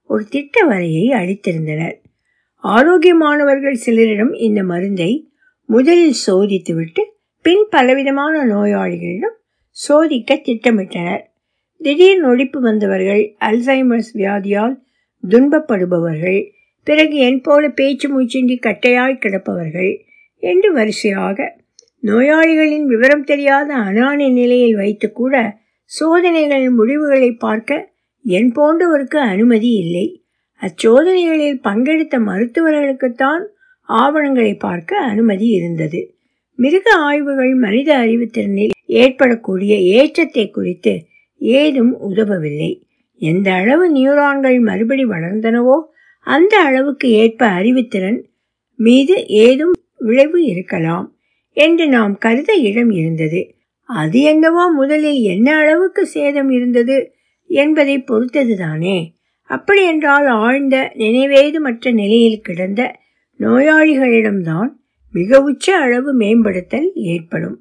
ஒரு 0.10 0.23
திட்ட 0.25 0.63
வரையை 0.63 1.05
அளித்திருந்தனர். 1.12 1.95
ஆரோக்கியமானவர்கள் 2.63 3.81
சிலரிடம் 3.86 4.34
இந்த 4.38 4.63
மருந்தை 4.63 5.12
முதலில் 5.69 6.21
சோதித்துவிட்டு 6.27 7.03
பின் 7.45 7.65
பலவிதமான 7.69 8.45
நோயாளிகளிடம் 8.45 9.38
சோதிக்க 9.69 10.41
திட்டமிட்டனர். 10.43 11.23
திடீர் 11.81 12.25
நொடிப்பு 12.25 12.60
வந்தவர்கள் 12.60 13.23
அல்சைமர்ஸ் 13.45 14.12
வியாதியால் 14.13 14.75
துன்பப்படுபவர்கள் 15.23 16.41
பிறகு 16.88 17.15
என் 17.17 17.41
போல 17.41 17.69
பேச்சு 17.69 18.08
மூச்சின்றி 18.10 18.55
கட்டையாய் 18.60 19.21
கிடப்பவர்கள் 19.21 19.93
என்று 20.43 20.69
வரிசையாக 20.74 21.38
நோயாளிகளின் 22.04 22.86
விவரம் 22.86 23.24
தெரியாத 23.24 23.69
அனானி 23.86 24.28
நிலையில் 24.32 24.76
வைத்து 24.76 25.08
கூட 25.12 25.36
சோதனைகளின் 25.91 26.76
முடிவுகளை 26.80 27.32
பார்க்க 27.38 27.93
என் 28.26 28.52
போன்றவருக்கு 28.56 29.19
அனுமதி 29.32 29.71
இல்லை. 29.84 30.06
அச்சோதனைகளில் 30.62 31.60
பங்கெடுத்த 31.62 32.15
மருத்துவர்களுக்குத்தான் 32.19 33.43
ஆவணங்களை 33.89 34.54
பார்க்க 34.58 35.02
அனுமதி 35.02 35.48
இருந்தது. 35.50 36.02
மிருக 36.60 36.88
ஆய்வுகள் 37.00 37.54
மனித 37.56 37.89
அறிவுத்திறனில் 37.98 38.74
ஏற்படக்கூடிய 39.02 39.74
ஏற்றத்தை 39.98 40.45
குறித்து 40.50 40.93
ஏதும் 41.41 41.93
உதவவில்லை. 42.10 42.71
எந்த 43.21 43.48
அளவு 43.54 43.86
நியூரான்கள் 43.89 44.60
மறுபடி 44.60 45.04
வளர்ந்தனவோ 45.06 45.78
அந்த 46.28 46.54
அளவுக்கு 46.60 47.08
ஏற்ப 47.21 47.41
அறிவுத்திறன் 47.58 48.19
மீது 48.80 49.15
ஏதும் 49.45 49.76
விளைவு 49.97 50.43
இருக்கலாம் 50.43 51.15
என்று 51.51 51.88
நாம் 51.88 52.17
கருத 52.17 52.53
இடம் 52.53 52.91
இருந்தது. 52.91 53.55
அது 53.89 54.21
என்னவோ 54.21 54.67
முதலில் 54.67 55.19
என்ன 55.21 55.58
அளவுக்கு 55.58 56.05
சேதம் 56.05 56.49
இருந்தது 56.49 57.12
என்பதை 57.49 57.97
பொறுத்ததுதானே. 57.97 58.97
அப்படியென்றால் 59.49 60.25
ஆழ்ந்த 60.25 60.91
நினைவேதுமற்ற 60.95 61.93
நிலையில் 61.93 62.41
கிடந்த 62.41 62.95
நோயாளிகளிடம்தான் 63.39 64.69
மிக 65.13 65.41
உச்ச 65.41 65.77
அளவு 65.77 66.13
மேம்படுத்தல் 66.13 66.91
ஏற்படும். 66.93 67.58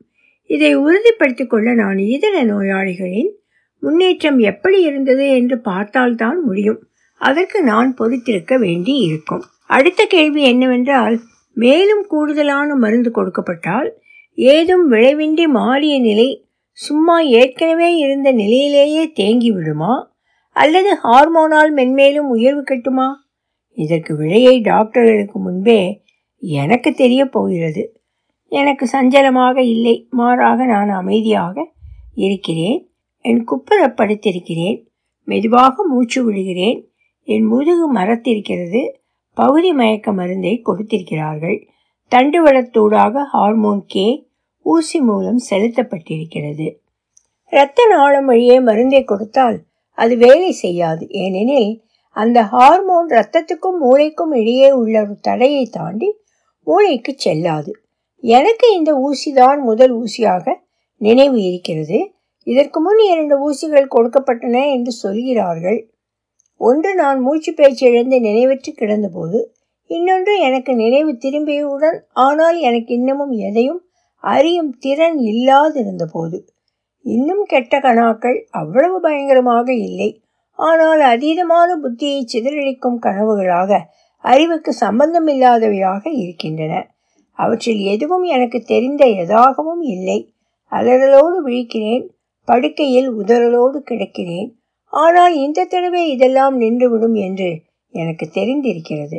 இதை 0.51 0.75
உறுதிப்படுத்திக் 0.75 1.51
கொள்ள 1.51 1.75
நான் 1.75 1.99
இதர 1.99 2.45
நோயாளிகளின் 2.45 3.31
முன்னேற்றம் 3.79 4.39
எப்படி 4.39 4.83
இருந்தது 4.83 5.29
என்று 5.29 5.61
பார்த்தால்தான் 5.61 6.41
முடியும். 6.45 6.81
அதற்கு 7.21 7.63
நான் 7.63 7.95
பொறுத்திருக்க 7.95 8.59
வேண்டி 8.59 8.95
இருக்கும் 8.99 9.43
அடுத்த 9.67 10.05
கேள்வி 10.05 10.43
என்னவென்றால் 10.43 11.21
மேலும் 11.55 12.07
கூடுதலான 12.07 12.75
மருந்து 12.75 13.11
கொடுக்கப்பட்டால் 13.11 13.91
ஏதும் 14.35 14.91
விளைவின்றி 14.91 15.47
மாறிய 15.49 16.01
நிலை 16.01 16.47
சும்மா 16.71 17.21
ஏற்கனவே 17.21 17.97
இருந்த 17.97 18.33
நிலையிலேயே 18.33 19.13
தேங்கி 19.13 19.51
விடுமா 19.51 20.13
அல்லது 20.49 20.97
ஹார்மோனால் 21.05 21.73
மென்மேலும் 21.75 22.29
உயர்வு 22.29 22.63
கட்டுமா? 22.63 23.13
இதற்கு 23.73 24.17
விடையை 24.17 24.61
டாக்டர்களுக்கு 24.61 25.39
முன்பே 25.39 26.03
எனக்கு 26.39 26.95
தெரிய 26.95 27.27
போகிறது. 27.27 28.01
எனக்கு 28.49 28.89
சஞ்சலமாக 28.93 29.59
இல்லை. 29.59 30.07
மாறாக 30.11 30.65
நான் 30.65 30.89
அமைதியாக 30.89 31.73
இருக்கிறேன். 32.15 32.91
என் 33.19 33.45
குப்புற 33.45 33.87
படுத்திருக்கிறேன். 33.87 34.87
மெதுவாக 35.25 35.87
மூச்சு 35.87 36.25
விடுகிறேன். 36.25 36.91
என் 37.23 37.45
முதுகு 37.45 37.95
மரத்திருக்கிறது. 37.95 38.89
பகுதி 39.35 39.73
மயக்க 39.73 40.13
மருந்தை 40.13 40.63
கொடுத்திருக்கிறார்கள். 40.63 41.69
தண்டுவளத்தூடாக 42.15 43.23
ஹார்மோன் 43.23 43.85
கே 43.87 44.27
ஊசி 44.63 45.01
மூலம் 45.01 45.41
செலுத்தப்பட்டிருக்கிறது. 45.51 46.75
இரத்த 47.51 47.87
நாளம் 47.87 48.25
வழியே 48.25 48.61
மருந்தை 48.61 49.05
கொடுத்தால் 49.05 49.63
அது 49.95 50.17
வேலை 50.17 50.53
செய்யாது. 50.53 51.09
ஏனெனில் 51.09 51.83
அந்த 52.11 52.43
ஹார்மோன் 52.43 53.09
இரத்தத்துக்கும் 53.09 53.79
மூளைக்கும் 53.83 54.35
இடையே 54.35 54.73
உள்ள 54.73 55.03
ஒரு 55.03 55.17
தடையை 55.21 55.67
தாண்டி 55.67 56.17
மூளைக்கு 56.65 57.15
செல்லாது. 57.17 57.79
எனக்கு 58.21 58.75
இந்த 58.75 58.91
ஊசிதான் 59.07 59.61
முதல் 59.63 59.95
ஊசியாக 59.99 60.55
நினைவு 60.97 61.43
இருக்கிறது. 61.43 62.13
இதற்கு 62.43 62.81
முன் 62.81 62.99
இரண்டு 62.99 63.51
ஊசிகள் 63.51 63.93
கொடுக்கப்பட்டன 63.95 64.73
என்று 64.73 64.93
சொல்கிறார்கள். 64.93 65.94
ஒன்று 66.61 66.95
நான் 66.95 67.21
மூச்சு 67.21 67.55
பேச்சு 67.55 67.85
இழந்து 67.91 68.19
நினைவற்று 68.21 68.71
கிடந்தபோது 68.77 69.39
இன்னொன்று 69.91 70.39
எனக்கு 70.41 70.75
நினைவு 70.75 71.13
திரும்பியவுடன் 71.13 71.99
ஆனால் 72.13 72.59
எனக்கு 72.59 72.95
இன்னமும் 72.95 73.35
எதையும் 73.39 73.81
அறியும் 74.25 74.73
திறன் 74.79 75.19
இல்லாதிருந்தபோது. 75.19 76.39
இன்னும் 77.05 77.43
கெட்ட 77.45 77.79
கணாக்கள் 77.79 78.39
அவ்வளவு 78.51 79.01
பயங்கரமாக 79.01 79.75
இல்லை. 79.75 80.11
ஆனால் 80.59 81.01
அதீதமான 81.01 81.71
புத்தியை 81.83 82.21
சிதறளிக்கும் 82.25 82.99
கனவுகளாக 83.03 83.81
அறிவுக்கு 84.25 84.73
சம்பந்தமில்லாதவையாக 84.81 86.03
இருக்கின்றன. 86.13 86.75
அவற்றில் 87.39 87.83
எதுவும் 87.85 88.23
எனக்கு 88.23 88.59
தெரிந்த 88.63 89.05
எதாகவும் 89.23 89.83
இல்லை. 89.87 90.19
அலறலோடு 90.73 91.39
விழிக்கிறேன் 91.45 92.05
படுக்கையில் 92.49 93.11
உதறலோடு 93.13 93.79
கிடக்கிறேன் 93.85 94.51
ஆனால் 95.03 95.35
இந்த 95.35 95.65
தடவை 95.65 96.11
இதெல்லாம் 96.11 96.61
நின்றுவிடும் 96.61 97.17
என்று 97.27 97.51
எனக்கு 97.95 98.31
தெரிந்திருக்கிறது. 98.35 99.19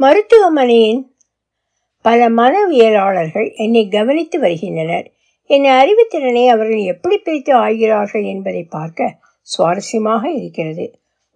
மருத்துவமனையின் 0.00 1.02
பல 2.04 2.28
மனவியலாளர்கள் 2.30 3.48
என்னை 3.54 3.88
கவனித்து 3.88 4.38
வருகின்றனர். 4.38 5.06
என் 5.50 5.68
அறிவுத்திறனை 5.80 6.44
அவர்கள் 6.48 6.82
எப்படி 6.84 7.16
பிரித்து 7.18 7.52
ஆகிறார்கள் 7.54 8.24
என்பதை 8.24 8.62
பார்க்க 8.62 9.18
சுவாரஸ்யமாக 9.48 10.24
இருக்கிறது. 10.30 10.84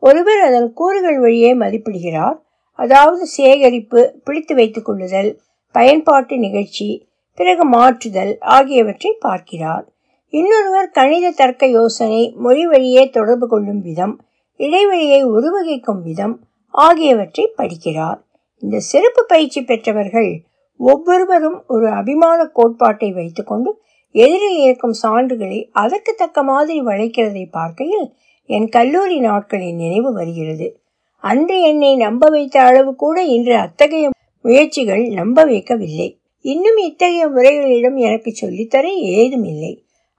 ஒருவர் 0.03 0.39
அதன் 0.39 0.73
கூறுகள் 0.73 1.19
வழியே 1.19 1.55
மதிப்பிடுகிறார். 1.55 2.37
அதாவது 2.79 3.27
சேகரிப்பு 3.27 4.01
பிடித்து 4.25 4.55
வைத்துக் 4.55 4.85
கொள்ளுதல் 4.85 5.31
பயன்பாட்டு 5.75 6.39
நிகழ்ச்சி 6.39 6.89
பிறகு 7.39 7.65
மாற்றுதல் 7.69 8.33
ஆகியவற்றை 8.39 9.11
பார்க்கிறார். 9.21 9.85
இன்னொருவர் 10.33 10.91
கணித 10.91 11.31
தர்க்க 11.31 11.67
யோசனை 11.67 12.33
மொழி 12.37 12.67
வழியே 12.67 13.11
தொடர்பு 13.11 13.49
கொள்ளும் 13.49 13.81
விதம் 13.81 14.21
இடைவெளியை 14.57 15.23
உருவகிக்கும் 15.23 16.03
விதம் 16.03 16.35
ஆகியவற்றை 16.71 17.53
படிக்கிறார். 17.57 18.19
இந்த 18.59 18.79
சிறப்பு 18.79 19.27
பயிற்சி 19.27 19.63
பெற்றவர்கள் 19.63 20.31
ஒவ்வொருவரும் 20.77 21.65
ஒரு 21.67 21.89
அபிமான 21.91 22.45
கோட்பாட்டை 22.45 23.13
வைத்துக்கொண்டு 23.13 23.71
எதிரில் 24.15 24.59
இருக்கும் 24.59 24.95
சான்றுகளை 25.03 25.69
அதற்கு 25.73 26.15
தக்க 26.15 26.43
மாதிரி 26.43 26.81
வளைக்கிறதை 26.81 27.45
பார்க்கையில் 27.51 28.07
என் 28.47 28.69
கல்லூரி 28.69 29.19
நாட்களின் 29.21 29.77
நினைவு 29.77 30.13
வருகிறது. 30.13 30.69
அன்று 31.17 31.63
என்னை 31.63 31.97
நம்ப 31.97 32.27
வைத்த 32.31 32.61
அளவு 32.61 32.95
கூட 32.95 33.23
இன்று 33.23 33.57
அத்தகைய 33.57 34.09
முயற்சிகள் 34.45 35.05
நம்ப 35.09 35.45
வைக்கவில்லை. 35.45 36.09
இன்னும் 36.41 36.77
இத்தகைய 36.77 37.29
முறைகளிடம் 37.29 37.97
எனக்கு 37.97 38.33
சொல்லித்தர 38.47 38.87
ஏதும் 38.95 39.45
இல்லை. 39.45 39.73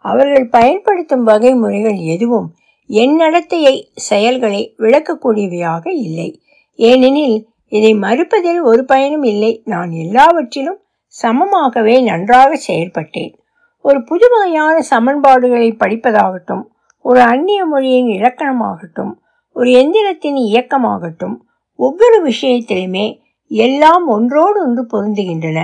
அவர்கள் 0.05 0.47
பயன்படுத்தும் 0.47 1.23
வகை 1.23 1.53
முறைகள் 1.53 1.95
எதுவும் 1.95 2.47
என் 2.85 3.15
நடத்தையை 3.19 3.83
செயல்களை 3.93 4.75
விளக்கக்கூடியவையாக 4.77 5.89
இல்லை. 5.89 6.41
ஏனெனில் 6.75 7.47
இதை 7.67 7.93
மறுப்பதில் 7.93 8.61
ஒரு 8.61 8.85
பயனும் 8.85 9.23
இல்லை. 9.23 9.61
நான் 9.65 9.91
எல்லாவற்றிலும் 9.91 10.79
சமமாகவே 11.23 12.03
நன்றாக 12.03 12.59
செயல்பட்டேன். 12.67 13.33
ஒரு 13.81 14.03
புதுமையான 14.03 14.83
சமன்பாடுகளை 14.89 15.69
படிப்பதாகட்டும் 15.79 16.63
ஒரு 17.01 17.21
அந்நிய 17.21 17.65
மொழியின் 17.65 18.07
இலக்கணமாகட்டும் 18.07 19.11
ஒரு 19.55 19.69
எந்திரத்தின் 19.71 20.39
இயக்கமாகட்டும் 20.49 21.35
ஒவ்வொரு 21.75 22.17
விஷயத்திலுமே 22.27 23.19
எல்லாம் 23.47 24.07
ஒன்றோடு 24.07 24.59
ஒன்று 24.61 24.83
பொருந்துகின்றன. 24.93 25.59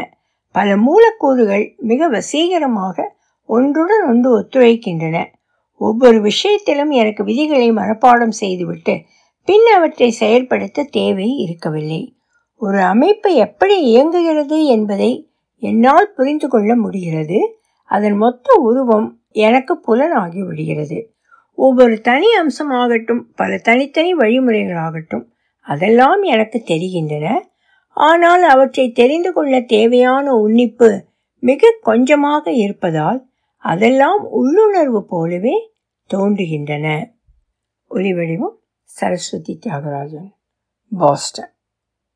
பல 0.52 0.78
மூலக்கூறுகள் 0.78 1.76
மிக 1.78 2.08
வசீகரமாக 2.08 3.15
ஒன்றுடன் 3.46 4.04
ஒன்று 4.08 4.30
ஒத்துழைக்கின்றன. 4.40 5.26
ஒவ்வொரு 5.78 6.22
விஷயத்திலும் 6.22 6.92
எனக்கு 6.92 7.24
விதிகளை 7.24 7.72
மனப்பாடம் 7.72 8.36
செய்துவிட்டு 8.42 9.02
பின் 9.46 9.66
அவற்றை 9.76 10.12
செயல்படுத்த 10.12 10.84
தேவை 10.84 11.38
இருக்கவில்லை. 11.38 12.16
ஒரு 12.56 12.82
அமைப்பு 12.82 13.34
எப்படி 13.34 13.84
இயங்குகிறது 13.84 14.66
என்பதை 14.66 15.30
என்னால் 15.60 16.14
புரிந்து 16.16 16.48
கொள்ள 16.48 16.76
முடிகிறது. 16.76 17.40
அதன் 17.84 18.14
மொத்த 18.14 18.54
உருவம் 18.60 19.20
எனக்கு 19.32 19.80
புலனாகி 19.88 20.42
விடுகிறது 20.46 21.14
ஒவ்வொரு 21.54 22.02
தனி 22.02 22.28
அம்சமாகட்டும் 22.42 23.22
பல 23.36 23.58
தனித்தனி 23.58 24.14
வழிமுறைகளாகட்டும் 24.14 25.26
அதெல்லாம் 25.60 26.22
எனக்கு 26.22 26.64
தெரிகின்றன. 26.66 27.28
ஆனால் 27.94 28.44
அவற்றை 28.44 28.92
தெரிந்து 28.92 29.34
கொள்ள 29.34 29.60
தேவையான 29.60 30.34
உன்னிப்பு 30.36 30.90
மிக 31.40 31.78
கொஞ்சமாக 31.82 32.52
இருப்பதால் 32.52 33.20
அதெல்லாம் 33.66 34.24
உள்ளுணர்வு 34.32 35.06
போலவே 35.06 35.56
தோன்றுகின்றன. 36.14 36.88
ஒளிவடிவம் 37.90 38.58
சரஸ்வதி 38.84 39.60
தியாகராஜன் 39.66 40.32
பாஸ்டன். 40.98 41.55